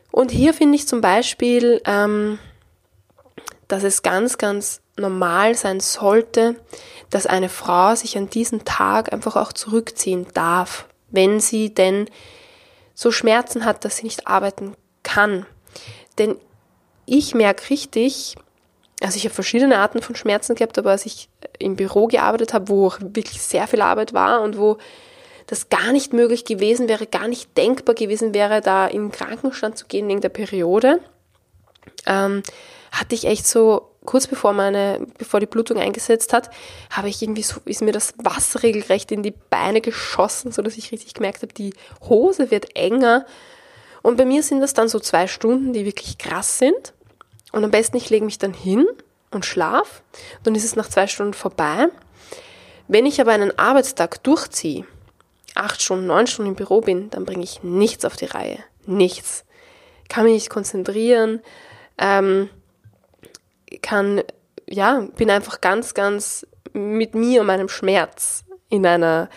Und 0.09 0.31
hier 0.31 0.53
finde 0.53 0.77
ich 0.77 0.87
zum 0.87 1.01
Beispiel, 1.01 1.81
ähm, 1.83 2.39
dass 3.67 3.83
es 3.83 4.03
ganz, 4.03 4.37
ganz 4.37 4.79
normal 4.95 5.53
sein 5.55 5.81
sollte, 5.81 6.55
dass 7.09 7.25
eine 7.25 7.49
Frau 7.49 7.93
sich 7.93 8.17
an 8.17 8.29
diesen 8.29 8.63
Tag 8.63 9.11
einfach 9.11 9.35
auch 9.35 9.51
zurückziehen 9.51 10.27
darf, 10.33 10.87
wenn 11.09 11.41
sie 11.41 11.73
denn 11.73 12.09
so 12.95 13.11
Schmerzen 13.11 13.65
hat, 13.65 13.83
dass 13.83 13.97
sie 13.97 14.03
nicht 14.03 14.25
arbeiten 14.25 14.77
kann. 15.19 15.45
Denn 16.17 16.35
ich 17.05 17.33
merke 17.33 17.69
richtig, 17.69 18.35
also 19.01 19.17
ich 19.17 19.25
habe 19.25 19.33
verschiedene 19.33 19.77
Arten 19.77 20.01
von 20.01 20.15
Schmerzen 20.15 20.55
gehabt, 20.55 20.77
aber 20.77 20.91
als 20.91 21.05
ich 21.05 21.29
im 21.57 21.75
Büro 21.75 22.07
gearbeitet 22.07 22.53
habe, 22.53 22.69
wo 22.69 22.93
wirklich 22.99 23.41
sehr 23.41 23.67
viel 23.67 23.81
Arbeit 23.81 24.13
war 24.13 24.41
und 24.41 24.57
wo 24.57 24.77
das 25.47 25.69
gar 25.69 25.91
nicht 25.91 26.13
möglich 26.13 26.45
gewesen 26.45 26.87
wäre, 26.87 27.07
gar 27.07 27.27
nicht 27.27 27.57
denkbar 27.57 27.95
gewesen 27.95 28.33
wäre, 28.33 28.61
da 28.61 28.85
in 28.85 29.11
Krankenstand 29.11 29.77
zu 29.77 29.87
gehen 29.87 30.07
wegen 30.07 30.21
der 30.21 30.29
Periode, 30.29 30.99
ähm, 32.05 32.43
hatte 32.91 33.15
ich 33.15 33.25
echt 33.25 33.47
so 33.47 33.89
kurz 34.05 34.27
bevor 34.27 34.53
meine, 34.53 35.05
bevor 35.17 35.39
die 35.39 35.45
Blutung 35.45 35.77
eingesetzt 35.77 36.33
hat, 36.33 36.49
habe 36.91 37.09
ich 37.09 37.21
irgendwie 37.21 37.43
so, 37.43 37.61
ist 37.65 37.81
mir 37.81 37.91
das 37.91 38.13
Wasser 38.17 38.63
regelrecht 38.63 39.11
in 39.11 39.23
die 39.23 39.33
Beine 39.49 39.81
geschossen, 39.81 40.51
so 40.51 40.61
dass 40.61 40.77
ich 40.77 40.91
richtig 40.91 41.13
gemerkt 41.13 41.41
habe, 41.41 41.53
die 41.53 41.73
Hose 42.07 42.51
wird 42.51 42.75
enger. 42.75 43.25
Und 44.01 44.17
bei 44.17 44.25
mir 44.25 44.43
sind 44.43 44.61
das 44.61 44.73
dann 44.73 44.89
so 44.89 44.99
zwei 44.99 45.27
Stunden, 45.27 45.73
die 45.73 45.85
wirklich 45.85 46.17
krass 46.17 46.57
sind. 46.57 46.93
Und 47.51 47.63
am 47.63 47.71
besten 47.71 47.97
ich 47.97 48.09
lege 48.09 48.25
mich 48.25 48.37
dann 48.37 48.53
hin 48.53 48.85
und 49.31 49.45
schlaf. 49.45 50.01
Dann 50.43 50.55
ist 50.55 50.63
es 50.63 50.75
nach 50.75 50.89
zwei 50.89 51.07
Stunden 51.07 51.33
vorbei. 51.33 51.87
Wenn 52.87 53.05
ich 53.05 53.21
aber 53.21 53.31
einen 53.31 53.57
Arbeitstag 53.57 54.23
durchziehe, 54.23 54.85
acht 55.55 55.81
Stunden, 55.81 56.07
neun 56.07 56.27
Stunden 56.27 56.51
im 56.51 56.55
Büro 56.55 56.81
bin, 56.81 57.09
dann 57.09 57.25
bringe 57.25 57.43
ich 57.43 57.63
nichts 57.63 58.05
auf 58.05 58.15
die 58.15 58.25
Reihe. 58.25 58.59
Nichts. 58.85 59.45
Kann 60.07 60.23
mich 60.23 60.33
nicht 60.33 60.49
konzentrieren, 60.49 61.41
ähm, 61.99 62.49
kann, 63.81 64.23
ja, 64.67 65.07
bin 65.17 65.29
einfach 65.29 65.61
ganz, 65.61 65.93
ganz 65.93 66.47
mit 66.73 67.13
mir 67.13 67.41
und 67.41 67.47
meinem 67.47 67.69
Schmerz 67.69 68.43
in 68.69 68.85
einer 68.85 69.29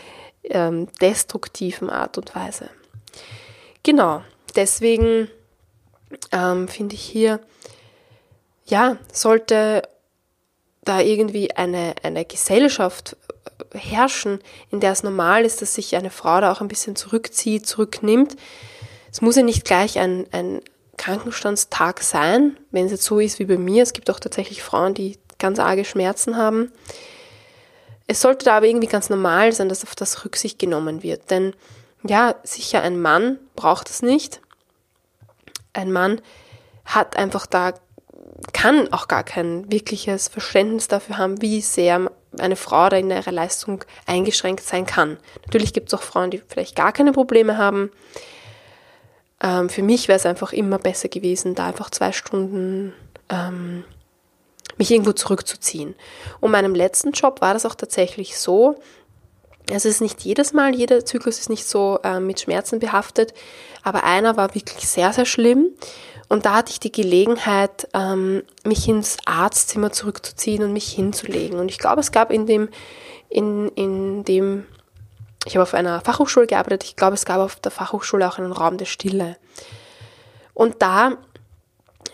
ähm, 0.44 0.88
destruktiven 1.00 1.90
Art 1.90 2.16
und 2.16 2.34
Weise. 2.34 2.70
Genau, 3.82 4.22
deswegen 4.56 5.28
ähm, 6.32 6.68
finde 6.68 6.94
ich 6.94 7.02
hier 7.02 7.40
ja, 8.66 8.96
sollte 9.12 9.82
da 10.84 11.00
irgendwie 11.00 11.52
eine, 11.52 11.94
eine 12.02 12.24
Gesellschaft 12.24 13.16
äh, 13.74 13.78
herrschen, 13.78 14.40
in 14.70 14.80
der 14.80 14.92
es 14.92 15.02
normal 15.02 15.44
ist, 15.44 15.62
dass 15.62 15.74
sich 15.74 15.96
eine 15.96 16.10
Frau 16.10 16.40
da 16.40 16.52
auch 16.52 16.60
ein 16.60 16.68
bisschen 16.68 16.96
zurückzieht, 16.96 17.66
zurücknimmt. 17.66 18.36
Es 19.10 19.20
muss 19.20 19.36
ja 19.36 19.42
nicht 19.42 19.64
gleich 19.64 19.98
ein, 19.98 20.26
ein 20.32 20.60
Krankenstandstag 20.96 22.02
sein, 22.02 22.56
wenn 22.70 22.86
es 22.86 22.92
jetzt 22.92 23.04
so 23.04 23.20
ist 23.20 23.38
wie 23.38 23.44
bei 23.44 23.58
mir. 23.58 23.82
Es 23.82 23.92
gibt 23.92 24.10
auch 24.10 24.20
tatsächlich 24.20 24.62
Frauen, 24.62 24.94
die 24.94 25.18
ganz 25.38 25.58
arge 25.58 25.84
Schmerzen 25.84 26.36
haben. 26.36 26.72
Es 28.06 28.20
sollte 28.20 28.44
da 28.44 28.56
aber 28.56 28.66
irgendwie 28.66 28.88
ganz 28.88 29.10
normal 29.10 29.52
sein, 29.52 29.68
dass 29.68 29.84
auf 29.84 29.94
das 29.94 30.24
Rücksicht 30.24 30.58
genommen 30.58 31.02
wird. 31.02 31.30
Denn 31.30 31.54
ja, 32.04 32.34
sicher 32.42 32.82
ein 32.82 33.00
Mann 33.00 33.38
braucht 33.54 33.88
es 33.90 34.02
nicht. 34.02 34.40
Ein 35.72 35.92
Mann 35.92 36.20
hat 36.84 37.16
einfach 37.16 37.46
da 37.46 37.74
kann 38.52 38.92
auch 38.92 39.08
gar 39.08 39.24
kein 39.24 39.70
wirkliches 39.70 40.28
Verständnis 40.28 40.88
dafür 40.88 41.18
haben, 41.18 41.40
wie 41.42 41.60
sehr 41.60 42.10
eine 42.38 42.56
Frau 42.56 42.88
da 42.88 42.96
in 42.96 43.10
ihrer 43.10 43.32
Leistung 43.32 43.84
eingeschränkt 44.06 44.64
sein 44.64 44.86
kann. 44.86 45.18
Natürlich 45.44 45.72
gibt 45.72 45.88
es 45.88 45.94
auch 45.94 46.02
Frauen, 46.02 46.30
die 46.30 46.42
vielleicht 46.46 46.76
gar 46.76 46.92
keine 46.92 47.12
Probleme 47.12 47.58
haben. 47.58 47.90
Ähm, 49.42 49.68
für 49.68 49.82
mich 49.82 50.08
wäre 50.08 50.16
es 50.16 50.26
einfach 50.26 50.52
immer 50.52 50.78
besser 50.78 51.08
gewesen, 51.08 51.54
da 51.54 51.66
einfach 51.66 51.90
zwei 51.90 52.12
Stunden 52.12 52.92
ähm, 53.28 53.84
mich 54.78 54.90
irgendwo 54.90 55.12
zurückzuziehen. 55.12 55.94
Und 56.40 56.50
meinem 56.50 56.74
letzten 56.74 57.12
Job 57.12 57.40
war 57.40 57.52
das 57.54 57.66
auch 57.66 57.74
tatsächlich 57.74 58.38
so. 58.38 58.80
Also 59.70 59.88
es 59.88 59.96
ist 59.96 60.00
nicht 60.00 60.22
jedes 60.22 60.52
Mal, 60.52 60.74
jeder 60.74 61.04
Zyklus 61.04 61.38
ist 61.38 61.50
nicht 61.50 61.66
so 61.66 61.98
äh, 62.02 62.20
mit 62.20 62.40
Schmerzen 62.40 62.78
behaftet, 62.78 63.32
aber 63.82 64.04
einer 64.04 64.36
war 64.36 64.54
wirklich 64.54 64.88
sehr, 64.88 65.12
sehr 65.12 65.24
schlimm. 65.24 65.70
Und 66.28 66.46
da 66.46 66.54
hatte 66.54 66.72
ich 66.72 66.80
die 66.80 66.92
Gelegenheit, 66.92 67.88
ähm, 67.92 68.42
mich 68.64 68.88
ins 68.88 69.18
Arztzimmer 69.26 69.92
zurückzuziehen 69.92 70.62
und 70.64 70.72
mich 70.72 70.90
hinzulegen. 70.90 71.58
Und 71.58 71.68
ich 71.68 71.78
glaube, 71.78 72.00
es 72.00 72.10
gab 72.10 72.30
in 72.30 72.46
dem, 72.46 72.70
in, 73.28 73.68
in 73.74 74.24
dem, 74.24 74.66
ich 75.44 75.56
habe 75.56 75.62
auf 75.62 75.74
einer 75.74 76.00
Fachhochschule 76.00 76.46
gearbeitet, 76.46 76.84
ich 76.84 76.96
glaube, 76.96 77.14
es 77.14 77.26
gab 77.26 77.38
auf 77.38 77.56
der 77.56 77.70
Fachhochschule 77.70 78.26
auch 78.26 78.38
einen 78.38 78.52
Raum 78.52 78.78
der 78.78 78.86
Stille. 78.86 79.36
Und 80.54 80.80
da 80.80 81.18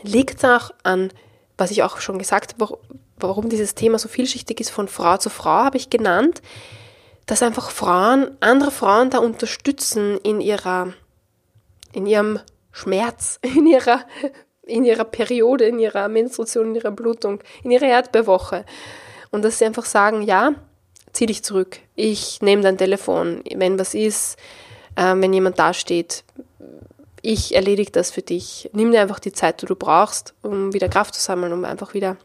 liegt 0.03 0.43
es 0.43 0.45
auch 0.45 0.73
an, 0.83 1.13
was 1.57 1.71
ich 1.71 1.83
auch 1.83 2.01
schon 2.01 2.19
gesagt 2.19 2.55
habe, 2.59 2.79
warum 3.19 3.49
dieses 3.49 3.75
Thema 3.75 3.99
so 3.99 4.09
vielschichtig 4.09 4.61
ist, 4.61 4.71
von 4.71 4.89
Frau 4.89 5.17
zu 5.17 5.31
Frau, 5.31 5.65
habe 5.65 5.77
ich 5.77 5.91
genannt, 5.91 6.43
dass 7.29 7.43
einfach 7.43 7.71
Frauen, 7.71 8.37
andere 8.41 8.71
Frauen 8.71 9.11
da 9.11 9.19
unterstützen 9.19 10.19
in 10.25 10.41
ihrer, 10.41 10.95
in 11.93 12.07
ihrem 12.07 12.41
Schmerz 12.73 13.39
in 13.43 13.67
ihrer, 13.67 14.01
in 14.63 14.85
ihrer 14.85 15.05
Periode, 15.05 15.67
in 15.67 15.79
ihrer 15.79 16.09
Menstruation, 16.09 16.69
in 16.69 16.75
ihrer 16.75 16.91
Blutung, 16.91 17.41
in 17.63 17.71
ihrer 17.71 17.87
Erdbeerwoche. 17.87 18.65
Und 19.31 19.45
dass 19.45 19.59
sie 19.59 19.67
einfach 19.67 19.85
sagen, 19.85 20.23
ja, 20.23 20.55
zieh 21.13 21.27
dich 21.27 21.45
zurück. 21.45 21.81
Ich 21.95 22.41
nehme 22.41 22.63
dein 22.63 22.79
Telefon, 22.79 23.43
wenn 23.55 23.79
was 23.79 23.95
ist, 23.95 24.39
äh, 24.97 25.15
wenn 25.15 25.33
jemand 25.33 25.59
dasteht. 25.59 26.25
Ich 27.21 27.55
erledige 27.55 27.91
das 27.91 28.11
für 28.11 28.23
dich. 28.23 28.71
Nimm 28.73 28.91
dir 28.91 29.03
einfach 29.03 29.19
die 29.19 29.33
Zeit, 29.33 29.61
die 29.61 29.67
du 29.67 29.77
brauchst, 29.77 30.35
um 30.41 30.73
wieder 30.73 30.89
Kraft 30.89 31.15
zu 31.15 31.21
sammeln, 31.21 31.53
um 31.53 31.67
einfach 31.67 31.93
wieder 31.93 32.17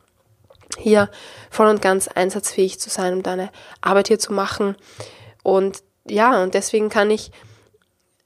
hier 0.78 1.10
voll 1.50 1.68
und 1.68 1.82
ganz 1.82 2.08
einsatzfähig 2.08 2.80
zu 2.80 2.90
sein, 2.90 3.14
um 3.14 3.24
deine 3.24 3.50
Arbeit 3.82 4.08
hier 4.08 4.20
zu 4.20 4.34
machen. 4.34 4.76
Und 5.44 5.84
ja, 6.06 6.42
und 6.42 6.54
deswegen 6.54 6.90
kann 6.90 7.12
ich 7.12 7.32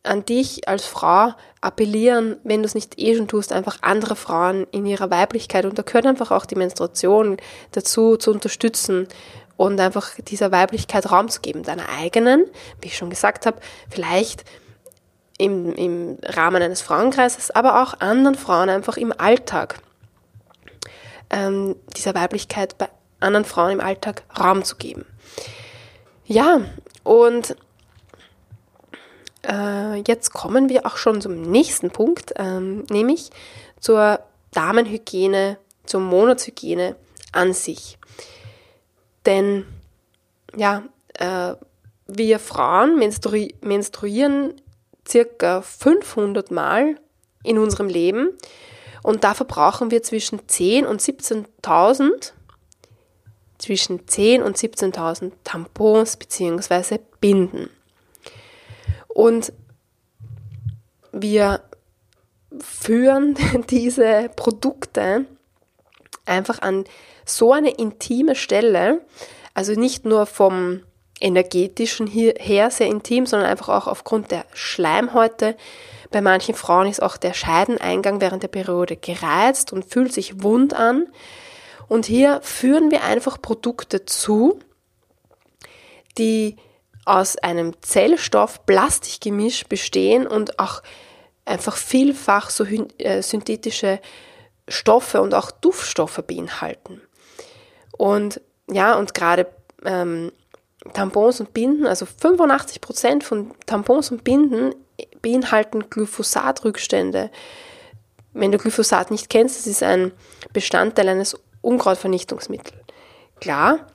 an 0.03 0.25
dich 0.25 0.67
als 0.67 0.85
Frau 0.85 1.33
appellieren, 1.61 2.37
wenn 2.43 2.61
du 2.61 2.67
es 2.67 2.75
nicht 2.75 2.99
eh 2.99 3.15
schon 3.15 3.27
tust, 3.27 3.51
einfach 3.51 3.79
andere 3.81 4.15
Frauen 4.15 4.65
in 4.71 4.85
ihrer 4.85 5.09
Weiblichkeit 5.09 5.65
und 5.65 5.77
da 5.77 5.83
gehört 5.83 6.05
einfach 6.05 6.31
auch 6.31 6.45
die 6.45 6.55
Menstruation 6.55 7.37
dazu 7.71 8.15
zu 8.15 8.31
unterstützen 8.31 9.07
und 9.57 9.79
einfach 9.79 10.11
dieser 10.27 10.51
Weiblichkeit 10.51 11.11
Raum 11.11 11.29
zu 11.29 11.41
geben, 11.41 11.63
deiner 11.63 11.89
eigenen, 11.89 12.45
wie 12.81 12.87
ich 12.87 12.97
schon 12.97 13.09
gesagt 13.09 13.45
habe, 13.45 13.59
vielleicht 13.89 14.45
im, 15.37 15.73
im 15.73 16.17
Rahmen 16.23 16.61
eines 16.61 16.81
Frauenkreises, 16.81 17.51
aber 17.51 17.81
auch 17.81 17.99
anderen 17.99 18.35
Frauen 18.35 18.69
einfach 18.69 18.97
im 18.97 19.13
Alltag, 19.17 19.79
ähm, 21.29 21.75
dieser 21.95 22.15
Weiblichkeit 22.15 22.77
bei 22.77 22.89
anderen 23.19 23.45
Frauen 23.45 23.71
im 23.71 23.81
Alltag 23.81 24.23
Raum 24.39 24.63
zu 24.63 24.75
geben. 24.75 25.05
Ja, 26.25 26.61
und 27.03 27.55
äh, 29.47 29.95
jetzt 30.07 30.33
kommen 30.33 30.69
wir 30.69 30.85
auch 30.85 30.97
schon 30.97 31.21
zum 31.21 31.41
nächsten 31.41 31.89
Punkt, 31.89 32.33
ähm, 32.35 32.83
nämlich 32.89 33.29
zur 33.79 34.19
Damenhygiene, 34.51 35.57
zur 35.85 36.01
Monatshygiene 36.01 36.95
an 37.31 37.53
sich. 37.53 37.97
Denn 39.25 39.65
ja, 40.55 40.83
äh, 41.13 41.55
wir 42.07 42.39
Frauen 42.39 42.97
menstru 42.97 43.47
menstruieren 43.61 44.53
circa 45.07 45.61
500 45.61 46.51
Mal 46.51 46.99
in 47.43 47.57
unserem 47.57 47.87
Leben 47.87 48.29
und 49.07 49.23
da 49.23 49.33
verbrauchen 49.33 49.89
wir 49.89 50.03
zwischen 50.03 50.49
10 50.49 50.85
und 50.85 50.99
17.000 50.99 52.33
zwischen 53.57 54.05
10 54.05 54.43
und 54.43 54.57
17.000 54.57 55.31
Tampons 55.45 56.17
bzw. 56.17 56.99
Binden. 57.21 57.69
Und 59.07 59.53
wir 61.13 61.61
führen 62.59 63.37
diese 63.69 64.29
Produkte 64.35 65.23
einfach 66.25 66.61
an 66.61 66.83
so 67.23 67.53
eine 67.53 67.71
intime 67.71 68.35
Stelle, 68.35 68.99
also 69.53 69.71
nicht 69.71 70.03
nur 70.03 70.25
vom 70.25 70.81
energetischen 71.21 72.07
her 72.07 72.71
sehr 72.71 72.87
intim, 72.87 73.25
sondern 73.25 73.49
einfach 73.49 73.69
auch 73.69 73.87
aufgrund 73.87 74.31
der 74.31 74.43
Schleimhäute. 74.51 75.55
Bei 76.11 76.21
manchen 76.21 76.55
Frauen 76.55 76.87
ist 76.87 77.01
auch 77.01 77.17
der 77.17 77.33
Scheideneingang 77.33 78.21
während 78.21 78.43
der 78.43 78.47
Periode 78.47 78.95
gereizt 78.95 79.73
und 79.73 79.85
fühlt 79.85 80.13
sich 80.13 80.41
wund 80.41 80.73
an. 80.73 81.07
Und 81.87 82.05
hier 82.05 82.41
führen 82.41 82.91
wir 82.91 83.03
einfach 83.03 83.41
Produkte 83.41 84.05
zu, 84.05 84.59
die 86.17 86.57
aus 87.05 87.37
einem 87.37 87.73
Zellstoff 87.81 88.65
Plastikgemisch 88.65 89.65
bestehen 89.67 90.27
und 90.27 90.59
auch 90.59 90.81
einfach 91.45 91.77
vielfach 91.77 92.49
so 92.49 92.65
äh, 92.65 93.21
synthetische 93.21 93.99
Stoffe 94.67 95.21
und 95.21 95.33
auch 95.33 95.51
Duftstoffe 95.51 96.21
beinhalten. 96.27 97.01
Und 97.97 98.41
ja, 98.69 98.95
und 98.95 99.13
gerade 99.13 99.47
ähm, 99.85 100.33
Tampons 100.93 101.39
und 101.39 101.53
Binden, 101.53 101.85
also 101.85 102.05
85 102.05 102.81
Prozent 102.81 103.23
von 103.23 103.53
Tampons 103.65 104.11
und 104.11 104.25
Binden 104.25 104.75
beinhalten 105.21 105.89
Glyphosatrückstände. 105.89 107.29
Wenn 108.33 108.51
du 108.51 108.57
Glyphosat 108.57 109.11
nicht 109.11 109.29
kennst, 109.29 109.57
das 109.57 109.67
ist 109.67 109.83
ein 109.83 110.11
Bestandteil 110.53 111.09
eines 111.09 111.37
Unkrautvernichtungsmittels. 111.61 112.77
Klar, 113.39 113.87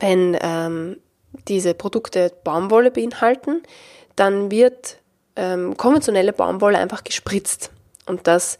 wenn 0.00 0.36
ähm, 0.40 1.00
diese 1.48 1.74
Produkte 1.74 2.32
Baumwolle 2.44 2.90
beinhalten, 2.90 3.62
dann 4.16 4.50
wird 4.50 4.98
ähm, 5.36 5.76
konventionelle 5.76 6.32
Baumwolle 6.32 6.78
einfach 6.78 7.04
gespritzt. 7.04 7.70
Und 8.06 8.26
das, 8.26 8.58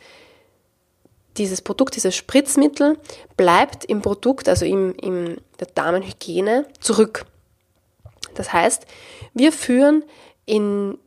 dieses 1.36 1.60
Produkt, 1.60 1.96
dieses 1.96 2.14
Spritzmittel 2.14 2.98
bleibt 3.36 3.84
im 3.84 4.00
Produkt, 4.00 4.48
also 4.48 4.64
im, 4.64 4.94
in 4.94 5.40
der 5.60 5.68
Damenhygiene, 5.74 6.66
zurück. 6.80 7.24
Das 8.34 8.52
heißt, 8.52 8.86
wir 9.34 9.52
führen 9.52 10.04
in 10.46 10.98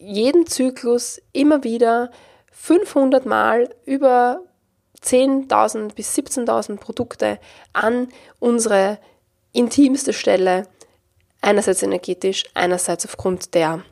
jedem 0.00 0.46
Zyklus 0.46 1.20
immer 1.32 1.64
wieder 1.64 2.10
500 2.52 3.26
Mal 3.26 3.74
über 3.84 4.40
10.000 5.02 5.94
bis 5.94 6.16
17.000 6.16 6.76
Produkte 6.78 7.38
an 7.72 8.08
unsere 8.40 8.98
intimste 9.52 10.12
Stelle, 10.12 10.66
einerseits 11.40 11.82
energetisch, 11.82 12.44
einerseits 12.54 13.06
aufgrund 13.06 13.54
der 13.54 13.82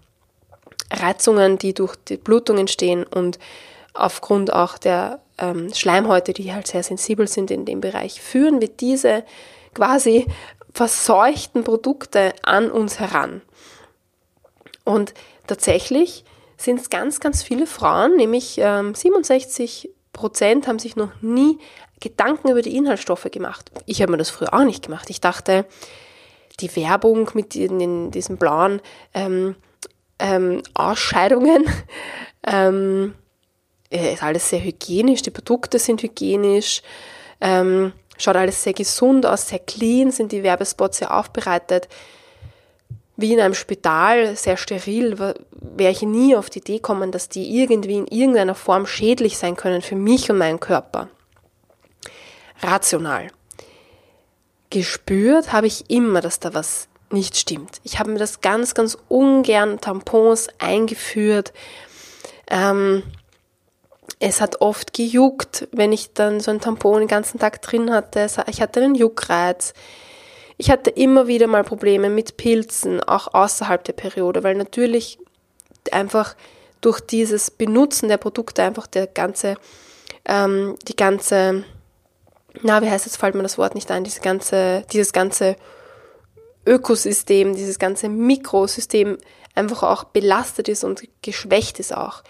Reizungen, 0.93 1.59
die 1.59 1.75
durch 1.75 1.97
die 1.97 2.17
Blutung 2.17 2.59
entstehen 2.59 3.05
und 3.05 3.39
aufgrund 3.95 4.53
auch 4.53 4.79
der 4.79 5.21
ähm, 5.39 5.73
Schleimhäute, 5.73 6.33
die 6.33 6.53
halt 6.53 6.67
sehr 6.67 6.83
sensibel 6.83 7.27
sind 7.29 7.51
in 7.51 7.65
dem 7.65 7.81
Bereich, 7.81 8.21
führen 8.21 8.61
wir 8.61 8.69
diese 8.69 9.25
quasi 9.75 10.27
verseuchten 10.73 11.65
Produkte 11.65 12.35
an 12.43 12.71
uns 12.71 13.01
heran. 13.01 13.43
Und 14.85 15.15
tatsächlich 15.47 16.25
sind 16.57 16.81
es 16.81 16.91
ganz, 16.91 17.21
ganz 17.21 17.43
viele 17.43 17.67
Frauen, 17.67 18.17
nämlich 18.17 18.57
ähm, 18.59 18.95
67 18.95 19.91
Prozent 20.13 20.67
haben 20.67 20.79
sich 20.79 20.97
noch 20.97 21.11
nie 21.21 21.59
Gedanken 22.01 22.49
über 22.51 22.63
die 22.63 22.77
Inhaltsstoffe 22.77 23.29
gemacht. 23.31 23.71
Ich 23.87 24.03
habe 24.03 24.13
mir 24.13 24.19
das 24.19 24.31
früher 24.31 24.53
auch 24.55 24.65
nicht 24.65 24.85
gemacht. 24.85 25.11
Ich 25.11 25.21
dachte, 25.21 25.67
die 26.61 26.75
Werbung 26.77 27.31
mit 27.35 27.55
in, 27.55 27.81
in 27.81 28.11
diesen 28.11 28.39
blauen 28.39 28.81
ähm, 29.15 29.57
ähm, 30.19 30.63
Ausscheidungen 30.75 31.67
ähm, 32.47 33.15
ist 33.91 34.23
alles 34.23 34.51
sehr 34.51 34.63
hygienisch, 34.63 35.23
die 35.23 35.31
Produkte 35.31 35.79
sind 35.79 36.03
hygienisch, 36.03 36.83
ähm, 37.41 37.93
schaut 38.19 38.37
alles 38.37 38.63
sehr 38.63 38.73
gesund 38.73 39.27
aus, 39.27 39.49
sehr 39.49 39.61
clean, 39.61 40.11
sind 40.11 40.33
die 40.33 40.43
Werbespots 40.43 40.99
sehr 40.99 41.17
aufbereitet. 41.17 41.89
Wie 43.17 43.33
in 43.33 43.41
einem 43.41 43.55
Spital, 43.55 44.37
sehr 44.37 44.57
steril, 44.57 45.19
wäre 45.53 45.93
ich 45.93 46.03
nie 46.03 46.37
auf 46.37 46.51
die 46.51 46.59
Idee 46.59 46.81
kommen, 46.81 47.13
dass 47.13 47.29
die 47.29 47.61
irgendwie 47.61 47.97
in 47.97 48.07
irgendeiner 48.07 48.55
Form 48.55 48.87
schädlich 48.87 49.39
sein 49.39 49.57
können 49.57 49.81
für 49.81 49.97
mich 49.97 50.31
und 50.31 50.39
meinen 50.39 50.61
Körper. 50.61 51.09
Rational. 52.63 53.29
Gespürt 54.71 55.53
habe 55.53 55.67
ich 55.67 55.89
immer, 55.91 56.21
dass 56.21 56.41
da 56.41 56.53
was 56.53 56.89
nicht 57.11 57.37
stimmt. 57.37 57.81
Ich 57.85 57.99
habe 57.99 58.11
mir 58.11 58.19
das 58.19 58.41
ganz, 58.41 58.75
ganz 58.75 58.99
ungern 59.09 59.81
Tampons 59.81 60.49
eingeführt. 60.59 61.53
Ähm, 62.51 63.03
es 64.19 64.41
hat 64.41 64.61
oft 64.61 64.93
gejuckt, 64.93 65.69
wenn 65.73 65.93
ich 65.93 66.13
dann 66.15 66.41
so 66.41 66.51
ein 66.51 66.61
Tampon 66.61 67.01
den 67.01 67.09
ganzen 67.09 67.39
Tag 67.39 67.63
drin 67.63 67.93
hatte. 67.93 68.27
Ich 68.49 68.61
hatte 68.61 68.83
einen 68.83 68.95
Juckreiz. 68.95 69.73
Ich 70.59 70.71
hatte 70.71 70.91
immer 70.91 71.27
wieder 71.27 71.47
mal 71.47 71.65
Probleme 71.65 72.09
mit 72.09 72.37
Pilzen, 72.37 73.01
auch 73.03 73.35
außerhalb 73.35 73.85
der 73.85 73.93
Periode, 73.93 74.43
weil 74.43 74.55
natürlich 74.55 75.19
einfach 75.93 76.35
durch 76.81 77.01
dieses 77.01 77.51
Benutzen 77.51 78.09
der 78.09 78.17
Produkte 78.17 78.63
einfach 78.63 78.87
der 78.87 79.07
ganze, 79.07 79.57
ähm, 80.25 80.77
die 80.89 80.97
ganze, 80.97 81.65
na, 82.63 82.83
wie 82.83 82.91
heißt 82.91 83.07
es, 83.07 83.17
fällt 83.17 83.35
mir 83.35 83.43
das 83.43 83.59
Wort 83.59 83.75
nicht 83.75 83.91
ein, 83.91 84.05
diese 84.05 84.21
ganze, 84.21 84.85
dieses 84.93 85.13
ganze 85.13 85.57
Ökosystem, 86.67 87.55
dieses 87.55 87.79
ganze 87.79 88.09
Mikrosystem 88.09 89.19
einfach 89.55 89.83
auch 89.83 90.05
belastet 90.05 90.69
ist 90.69 90.85
und 90.85 91.03
geschwächt 91.23 91.81
ist 91.81 91.95
auch. 91.95 92.23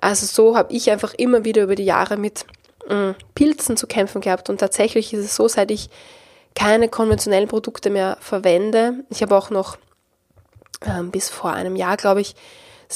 Also 0.00 0.26
so 0.26 0.56
habe 0.56 0.72
ich 0.72 0.90
einfach 0.90 1.14
immer 1.14 1.44
wieder 1.44 1.62
über 1.62 1.74
die 1.74 1.84
Jahre 1.84 2.16
mit 2.16 2.46
äh, 2.88 3.14
Pilzen 3.34 3.76
zu 3.76 3.86
kämpfen 3.86 4.20
gehabt 4.20 4.50
und 4.50 4.58
tatsächlich 4.58 5.12
ist 5.12 5.24
es 5.24 5.36
so, 5.36 5.48
seit 5.48 5.70
ich 5.70 5.88
keine 6.54 6.88
konventionellen 6.88 7.48
Produkte 7.48 7.90
mehr 7.90 8.16
verwende, 8.20 9.04
ich 9.10 9.22
habe 9.22 9.36
auch 9.36 9.50
noch 9.50 9.76
äh, 10.80 11.02
bis 11.02 11.28
vor 11.28 11.52
einem 11.52 11.76
Jahr, 11.76 11.96
glaube 11.96 12.20
ich, 12.20 12.34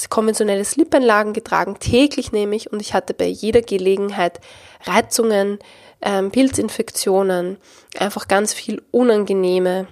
konventionelle 0.09 0.63
Slipanlagen 0.63 1.33
getragen, 1.33 1.77
täglich 1.79 2.31
nehme 2.31 2.55
ich 2.55 2.71
und 2.71 2.81
ich 2.81 2.93
hatte 2.93 3.13
bei 3.13 3.25
jeder 3.25 3.61
Gelegenheit 3.61 4.39
Reizungen, 4.85 5.59
ähm, 6.01 6.31
Pilzinfektionen, 6.31 7.57
einfach 7.97 8.29
ganz 8.29 8.53
viel 8.53 8.81
unangenehme 8.91 9.87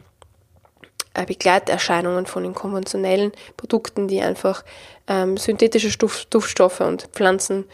äh, 1.13 1.25
Begleiterscheinungen 1.25 2.25
von 2.25 2.43
den 2.43 2.53
konventionellen 2.53 3.33
Produkten, 3.57 4.07
die 4.07 4.21
einfach 4.21 4.63
ähm, 5.07 5.35
synthetische 5.35 5.97
Duft, 5.97 6.33
Duftstoffe 6.33 6.79
und 6.79 7.09
Pflanzenschutz, 7.13 7.67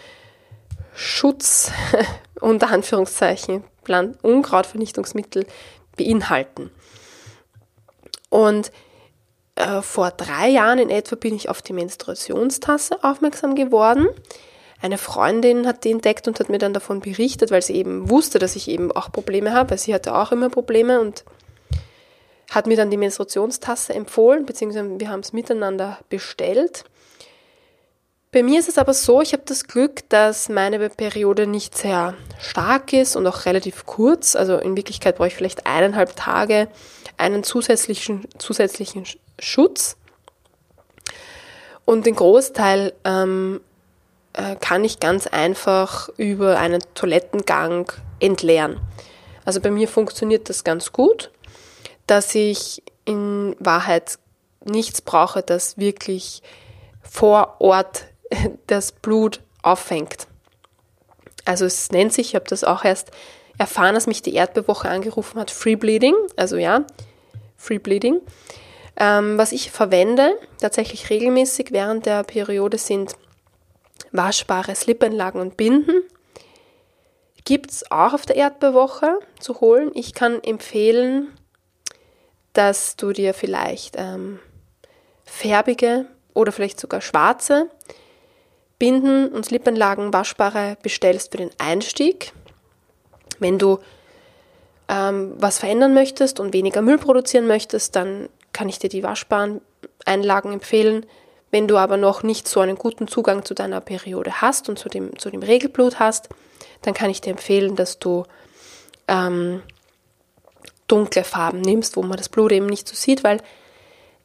unter 2.40 2.70
Anführungszeichen, 2.70 3.64
Unkrautvernichtungsmittel 4.22 5.46
beinhalten. 5.96 6.72
Und 8.30 8.72
äh, 9.56 9.82
vor 9.82 10.12
drei 10.12 10.50
Jahren 10.50 10.80
in 10.80 10.90
etwa 10.90 11.16
bin 11.16 11.36
ich 11.36 11.50
auf 11.50 11.62
die 11.62 11.74
Menstruationstasse 11.74 13.04
aufmerksam 13.04 13.56
geworden. 13.56 14.08
Eine 14.82 14.98
Freundin 14.98 15.66
hat 15.68 15.84
die 15.84 15.92
entdeckt 15.92 16.28
und 16.28 16.40
hat 16.40 16.50
mir 16.50 16.58
dann 16.58 16.74
davon 16.74 17.00
berichtet, 17.00 17.52
weil 17.52 17.62
sie 17.62 17.76
eben 17.76 18.10
wusste, 18.10 18.40
dass 18.40 18.56
ich 18.56 18.68
eben 18.68 18.92
auch 18.92 19.12
Probleme 19.12 19.54
habe, 19.54 19.72
weil 19.72 19.78
sie 19.78 19.94
hatte 19.94 20.16
auch 20.16 20.32
immer 20.32 20.50
Probleme 20.50 21.00
und 21.00 21.24
hat 22.52 22.68
mir 22.68 22.76
dann 22.76 22.92
die 22.92 22.98
Menstruationstasse 22.98 23.94
empfohlen, 23.94 24.46
beziehungsweise 24.46 25.00
wir 25.00 25.10
haben 25.10 25.22
es 25.22 25.34
miteinander 25.34 26.00
bestellt. 26.10 26.84
Bei 28.34 28.44
mir 28.44 28.60
ist 28.60 28.68
es 28.68 28.78
aber 28.78 28.94
so, 28.94 29.22
ich 29.22 29.32
habe 29.32 29.44
das 29.46 29.66
Glück, 29.66 30.10
dass 30.10 30.50
meine 30.50 30.90
Periode 30.90 31.48
nicht 31.48 31.78
sehr 31.78 32.16
stark 32.40 32.92
ist 32.92 33.16
und 33.16 33.26
auch 33.28 33.46
relativ 33.46 33.86
kurz. 33.86 34.36
Also 34.36 34.58
in 34.58 34.76
Wirklichkeit 34.76 35.18
brauche 35.18 35.28
ich 35.28 35.36
vielleicht 35.36 35.66
eineinhalb 35.66 36.16
Tage 36.16 36.68
einen 37.18 37.44
zusätzlichen, 37.44 38.28
zusätzlichen 38.40 39.06
Schutz. 39.40 39.96
Und 41.86 42.06
den 42.06 42.16
Großteil 42.16 42.94
ähm, 43.06 43.62
äh, 44.34 44.56
kann 44.56 44.84
ich 44.84 45.00
ganz 45.00 45.28
einfach 45.28 46.10
über 46.18 46.58
einen 46.58 46.82
Toilettengang 46.96 47.92
entleeren. 48.20 48.82
Also 49.46 49.62
bei 49.62 49.70
mir 49.70 49.88
funktioniert 49.88 50.50
das 50.50 50.64
ganz 50.64 50.92
gut 50.92 51.30
dass 52.08 52.36
ich 52.36 52.84
in 53.06 53.56
Wahrheit 53.60 54.18
nichts 54.66 55.02
brauche, 55.02 55.42
das 55.42 55.78
wirklich 55.78 56.42
vor 57.02 57.56
Ort 57.60 58.06
das 58.68 58.92
Blut 58.92 59.42
auffängt. 59.62 60.28
Also 61.46 61.66
es 61.66 61.92
nennt 61.92 62.14
sich, 62.14 62.30
ich 62.30 62.36
habe 62.36 62.46
das 62.48 62.64
auch 62.64 62.86
erst 62.86 63.12
erfahren, 63.58 63.96
dass 63.96 64.08
mich 64.08 64.22
die 64.22 64.34
Erdbewoche 64.34 64.90
angerufen 64.90 65.40
hat, 65.40 65.52
Free 65.52 65.76
Bleeding, 65.76 66.16
also 66.36 66.58
ja, 66.58 66.86
Free 67.58 67.80
Bleeding. 67.80 68.22
Ähm, 68.96 69.38
was 69.38 69.52
ich 69.52 69.72
verwende, 69.72 70.38
tatsächlich 70.60 71.10
regelmäßig 71.10 71.72
während 71.72 72.06
der 72.06 72.24
Periode, 72.24 72.78
sind 72.78 73.16
waschbare 74.12 74.76
Slipanlagen 74.76 75.42
und 75.42 75.58
Binden. 75.58 76.04
Gibt 77.46 77.72
es 77.72 77.92
auch 77.92 78.14
auf 78.14 78.26
der 78.26 78.38
Erdbewoche 78.38 79.20
zu 79.40 79.60
holen. 79.60 79.92
Ich 79.96 80.14
kann 80.14 80.42
empfehlen, 80.44 81.34
dass 82.54 82.96
du 82.96 83.12
dir 83.12 83.34
vielleicht 83.34 83.96
ähm, 83.98 84.40
färbige 85.26 86.06
oder 86.34 86.52
vielleicht 86.52 86.80
sogar 86.80 87.02
schwarze 87.02 87.70
Binden 88.84 89.30
und 89.30 89.46
Slipanlagen 89.46 90.12
waschbare 90.12 90.76
bestellst 90.84 91.32
für 91.32 91.38
den 91.38 91.52
Einstieg. 91.58 92.34
Wenn 93.40 93.58
du 93.58 93.80
ähm, 94.90 95.36
was 95.38 95.60
verändern 95.60 95.94
möchtest 95.94 96.42
und 96.42 96.52
weniger 96.52 96.82
Müll 96.82 96.98
produzieren 96.98 97.48
möchtest, 97.48 97.96
dann 97.96 98.28
kann 98.52 98.68
ich 98.68 98.80
dir 98.80 98.90
die 98.90 99.02
waschbaren 99.02 99.62
Einlagen 100.04 100.52
empfehlen. 100.52 101.06
Wenn 101.50 101.70
du 101.70 101.78
aber 101.78 101.96
noch 101.96 102.24
nicht 102.24 102.46
so 102.46 102.60
einen 102.60 102.76
guten 102.76 103.08
Zugang 103.08 103.46
zu 103.46 103.54
deiner 103.54 103.80
Periode 103.80 104.42
hast 104.42 104.68
und 104.68 104.78
zu 104.78 104.90
dem, 104.90 105.18
zu 105.18 105.30
dem 105.30 105.44
Regelblut 105.44 106.00
hast, 106.00 106.28
dann 106.82 106.94
kann 106.94 107.10
ich 107.10 107.22
dir 107.22 107.30
empfehlen, 107.30 107.78
dass 107.78 108.00
du 108.00 108.26
ähm, 109.08 109.62
dunkle 110.90 111.24
Farben 111.24 111.62
nimmst, 111.62 111.96
wo 111.96 112.02
man 112.02 112.18
das 112.18 112.28
Blut 112.28 112.52
eben 112.52 112.66
nicht 112.66 112.90
so 112.90 112.98
sieht, 112.98 113.24
weil 113.24 113.38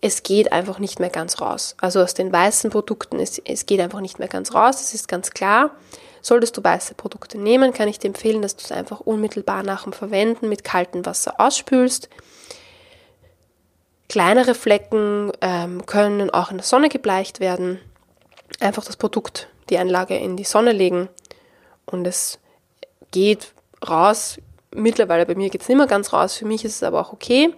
es 0.01 0.23
geht 0.23 0.53
einfach 0.53 0.79
nicht 0.79 1.01
mehr 1.01 1.11
ganz 1.11 1.41
raus. 1.41 1.75
Also 1.81 2.01
aus 2.01 2.15
den 2.15 2.33
weißen 2.33 2.71
Produkten, 2.71 3.19
es, 3.19 3.39
es 3.45 3.67
geht 3.67 3.81
einfach 3.81 4.01
nicht 4.01 4.19
mehr 4.19 4.29
ganz 4.29 4.55
raus, 4.55 4.77
das 4.77 4.95
ist 4.95 5.09
ganz 5.09 5.31
klar. 5.31 5.71
Solltest 6.21 6.57
du 6.57 6.65
weiße 6.65 6.95
Produkte 6.95 7.39
nehmen, 7.39 7.73
kann 7.73 7.89
ich 7.89 7.99
dir 7.99 8.09
empfehlen, 8.09 8.43
dass 8.43 8.57
du 8.57 8.65
es 8.65 8.73
einfach 8.73 9.01
unmittelbar 9.01 9.63
nach 9.63 9.85
dem 9.85 9.93
Verwenden 9.93 10.49
mit 10.49 10.65
kaltem 10.65 11.07
Wasser 11.07 11.41
ausspülst. 11.41 12.09
Kleinere 14.09 14.55
Flecken 14.55 15.33
ähm, 15.41 15.85
können 15.87 16.31
auch 16.31 16.51
in 16.51 16.59
der 16.59 16.67
Sonne 16.67 16.89
gebleicht 16.89 17.41
werden. 17.41 17.81
Einfach 18.61 18.85
das 18.85 18.97
Produkt, 18.97 19.49
die 19.69 19.79
Einlage 19.79 20.17
in 20.17 20.37
die 20.37 20.45
Sonne 20.45 20.73
legen 20.73 21.09
und 21.87 22.07
es 22.07 22.39
geht 23.11 23.53
raus. 23.87 24.39
Mittlerweile 24.75 25.27
bei 25.27 25.35
mir 25.35 25.51
geht 25.51 25.63
es 25.63 25.69
nicht 25.69 25.77
mehr 25.77 25.87
ganz 25.87 26.13
raus, 26.13 26.37
für 26.37 26.47
mich 26.47 26.65
ist 26.65 26.77
es 26.77 26.83
aber 26.83 27.01
auch 27.01 27.13
okay. 27.13 27.55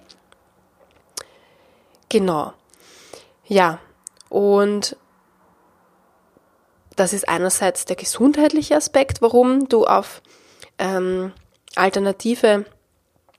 Genau. 2.10 2.52
Ja, 3.46 3.78
und 4.28 4.96
das 6.96 7.14
ist 7.14 7.28
einerseits 7.28 7.86
der 7.86 7.96
gesundheitliche 7.96 8.76
Aspekt, 8.76 9.22
warum 9.22 9.68
du 9.68 9.86
auf 9.86 10.20
ähm, 10.78 11.32
alternative 11.76 12.66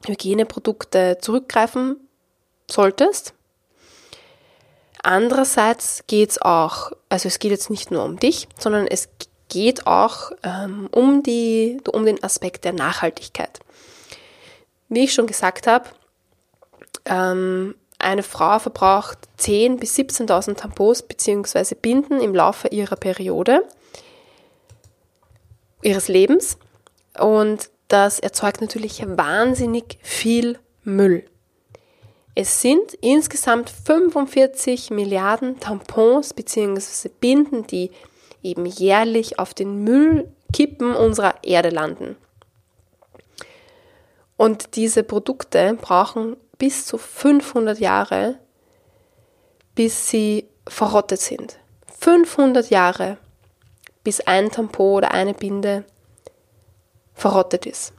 Hygieneprodukte 0.05 1.19
zurückgreifen 1.21 1.97
solltest. 2.69 3.33
Andererseits 5.03 6.03
geht 6.07 6.31
es 6.31 6.41
auch, 6.41 6.91
also 7.09 7.27
es 7.27 7.39
geht 7.39 7.51
jetzt 7.51 7.69
nicht 7.69 7.91
nur 7.91 8.03
um 8.03 8.17
dich, 8.17 8.47
sondern 8.57 8.87
es 8.87 9.09
geht 9.49 9.85
auch 9.85 10.31
ähm, 10.43 10.87
um, 10.91 11.23
die, 11.23 11.81
um 11.91 12.05
den 12.05 12.23
Aspekt 12.23 12.63
der 12.63 12.73
Nachhaltigkeit. 12.73 13.59
Wie 14.89 15.03
ich 15.03 15.13
schon 15.13 15.27
gesagt 15.27 15.67
habe, 15.67 15.89
ähm, 17.05 17.75
eine 18.01 18.23
Frau 18.23 18.59
verbraucht 18.59 19.17
10.000 19.39 19.77
bis 19.77 19.95
17.000 19.97 20.55
Tampons 20.55 21.01
bzw. 21.03 21.75
Binden 21.75 22.19
im 22.21 22.35
Laufe 22.35 22.67
ihrer 22.67 22.95
Periode, 22.95 23.63
ihres 25.81 26.07
Lebens. 26.07 26.57
Und 27.19 27.69
das 27.87 28.19
erzeugt 28.19 28.61
natürlich 28.61 29.03
wahnsinnig 29.05 29.97
viel 30.01 30.59
Müll. 30.83 31.25
Es 32.33 32.61
sind 32.61 32.93
insgesamt 33.01 33.69
45 33.69 34.89
Milliarden 34.91 35.59
Tampons 35.59 36.33
bzw. 36.33 37.09
Binden, 37.19 37.67
die 37.67 37.91
eben 38.41 38.65
jährlich 38.65 39.37
auf 39.37 39.53
den 39.53 39.83
Müllkippen 39.83 40.95
unserer 40.95 41.35
Erde 41.43 41.69
landen. 41.69 42.15
Und 44.37 44.75
diese 44.75 45.03
Produkte 45.03 45.77
brauchen 45.79 46.35
bis 46.61 46.85
zu 46.85 46.99
500 46.99 47.79
Jahre, 47.79 48.37
bis 49.73 50.11
sie 50.11 50.47
verrottet 50.69 51.19
sind. 51.19 51.57
500 51.99 52.69
Jahre, 52.69 53.17
bis 54.03 54.21
ein 54.21 54.51
Tampon 54.51 54.97
oder 54.97 55.11
eine 55.11 55.33
Binde 55.33 55.85
verrottet 57.15 57.65
ist. 57.65 57.93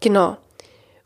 Genau. 0.00 0.36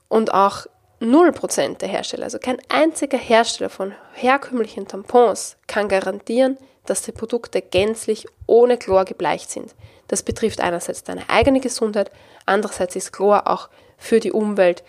Und 0.09 0.35
auch 0.35 0.67
0% 1.01 1.79
der 1.79 1.89
Hersteller, 1.89 2.25
also 2.25 2.41
kein 2.41 2.59
einziger 2.69 3.19
Hersteller 3.19 3.71
von 3.71 3.95
herkömmlichen 4.15 4.89
Tampons 4.89 5.57
kann 5.69 5.87
garantieren, 5.87 6.59
dass 6.85 7.03
die 7.03 7.13
Produkte 7.13 7.63
gänzlich 7.63 8.27
ohne 8.49 8.77
Chlor 8.77 9.05
gebleicht 9.05 9.53
sind. 9.53 9.73
Das 10.09 10.25
betrifft 10.25 10.61
einerseits 10.61 11.05
deine 11.05 11.31
eigene 11.31 11.61
Gesundheit, 11.61 12.11
andererseits 12.45 12.97
ist 12.97 13.13
Chlor 13.13 13.47
auch 13.47 13.69
für 13.99 14.19
die 14.19 14.33
Umwelt 14.33 14.83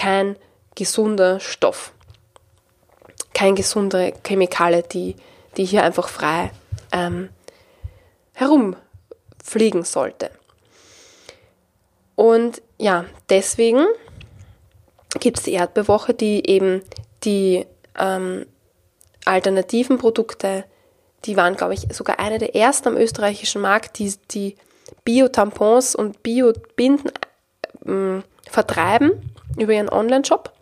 kein 0.00 0.36
gesunder 0.76 1.40
Stoff, 1.40 1.92
kein 3.34 3.54
gesunde 3.54 4.14
Chemikale, 4.26 4.82
die, 4.82 5.14
die 5.58 5.66
hier 5.66 5.84
einfach 5.84 6.08
frei 6.08 6.52
ähm, 6.90 7.28
herumfliegen 8.32 9.84
sollte. 9.84 10.30
Und 12.16 12.62
ja, 12.78 13.04
deswegen 13.28 13.84
gibt 15.18 15.36
es 15.36 15.44
die 15.44 15.52
Erdbewoche, 15.52 16.14
die 16.14 16.48
eben 16.48 16.80
die 17.24 17.66
ähm, 17.98 18.46
alternativen 19.26 19.98
Produkte, 19.98 20.64
die 21.26 21.36
waren, 21.36 21.56
glaube 21.56 21.74
ich, 21.74 21.94
sogar 21.94 22.18
eine 22.18 22.38
der 22.38 22.56
ersten 22.56 22.88
am 22.88 22.96
österreichischen 22.96 23.60
Markt, 23.60 23.98
die 23.98 24.14
die 24.30 24.56
Bio-Tampons 25.04 25.94
und 25.94 26.22
Bio-Binden 26.22 27.12
äh, 27.84 28.22
vertreiben 28.50 29.30
über 29.60 29.72
ihren 29.72 29.88
Online-Shop. 29.88 30.52